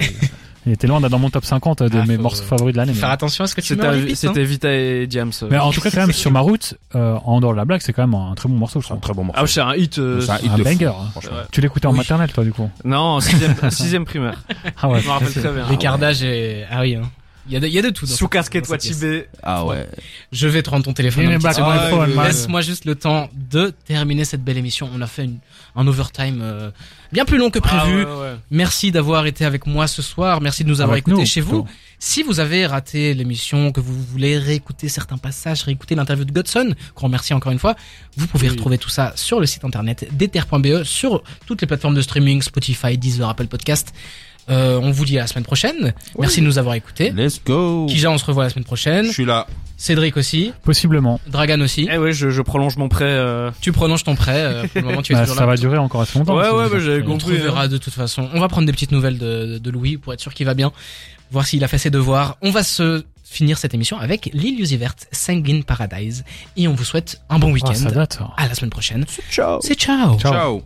[0.65, 2.93] il était loin d'être dans mon top 50 de Ah, mes morceaux favoris de l'année.
[2.93, 4.15] Faire Mais, attention à ce que tu mets C'était hein.
[4.15, 5.31] c'était Vita et Diams.
[5.49, 7.81] mais en tout cas, quand même, sur ma route, euh, en dehors de la blague,
[7.81, 9.01] c'est quand même un très bon morceau, je C'est un trouve.
[9.03, 9.41] très bon morceau.
[9.43, 9.97] Ah, c'est un hit.
[9.99, 10.85] euh, C'est un hit Un de fou, banger.
[10.87, 10.93] hein.
[11.11, 11.31] franchement.
[11.37, 11.43] Ouais.
[11.51, 11.97] Tu l'écoutais en Oui.
[11.97, 12.69] maternelle, toi, du coup.
[12.83, 14.41] Non, en sixième, sixième primaire.
[14.81, 14.99] Ah ouais.
[15.01, 15.65] Je me rappelle très bien.
[15.69, 16.65] L'écartage est...
[16.69, 17.03] Ah oui, hein.
[17.49, 18.05] Il y a de, il y a de tout.
[18.05, 18.93] dans Sous cette- casquette dans cette pièce.
[19.01, 19.25] Watibé.
[19.43, 19.87] Ah ouais.
[20.31, 21.25] Je vais te rendre ton téléphone.
[21.27, 21.67] Un petit second.
[21.67, 22.27] Ah.
[22.27, 24.89] Laisse-moi juste le temps de terminer cette belle émission.
[24.93, 25.39] On a fait une-
[25.75, 26.71] un overtime euh,
[27.11, 28.05] bien plus long que prévu.
[28.07, 28.35] Ah, ouais, ouais.
[28.51, 30.41] Merci d'avoir été avec moi ce soir.
[30.41, 31.63] Merci de nous avoir Avec écoutés nous, chez vous.
[31.63, 31.77] plutôt.
[32.01, 36.73] Si vous avez raté l'émission, que vous voulez réécouter certains passages, réécouter l'interview de Godson,
[36.95, 37.75] qu'on remercie encore une fois,
[38.15, 38.51] vous pouvez Oui.
[38.55, 42.97] retrouver tout ça sur le site internet d'ether.be, sur toutes les plateformes de streaming, Spotify,
[42.97, 43.93] Deezer, Apple Podcast.
[44.49, 45.93] Euh, on vous dit à la semaine prochaine.
[46.17, 47.11] Merci de nous avoir écoutés.
[47.11, 47.85] Let's go.
[47.87, 49.05] Kija, on se revoit la semaine prochaine.
[49.05, 49.45] Je suis là.
[49.77, 50.51] Cédric aussi.
[50.63, 51.19] Possiblement.
[51.27, 51.87] Dragan aussi.
[51.91, 53.05] Eh ouais, je, je prolonge mon prêt.
[53.05, 53.51] euh.
[53.61, 54.39] Tu prolonges ton prêt.
[54.43, 55.47] euh, pour le moment, tu es Bah, toujours ça là.
[55.47, 56.35] va durer encore assez longtemps.
[56.35, 57.35] Ouais, ouais, bah, j'avais fait- On compris.
[57.35, 58.27] te reverra de toute façon.
[58.33, 60.71] On va prendre des petites nouvelles de, de Louis pour être sûr qu'il va bien.
[61.31, 62.37] Voir s'il a fait ses devoirs.
[62.41, 66.25] On va se finir cette émission avec Lil Uzi Vert, Sanguine Paradise.
[66.57, 67.75] Et on vous souhaite un bon Ah, week-end.
[67.75, 68.19] ça date.
[68.35, 69.05] à la semaine prochaine.
[69.31, 69.59] Ciao.
[69.61, 70.17] C'est ciao.
[70.19, 70.31] Ciao.
[70.33, 70.63] Ciao.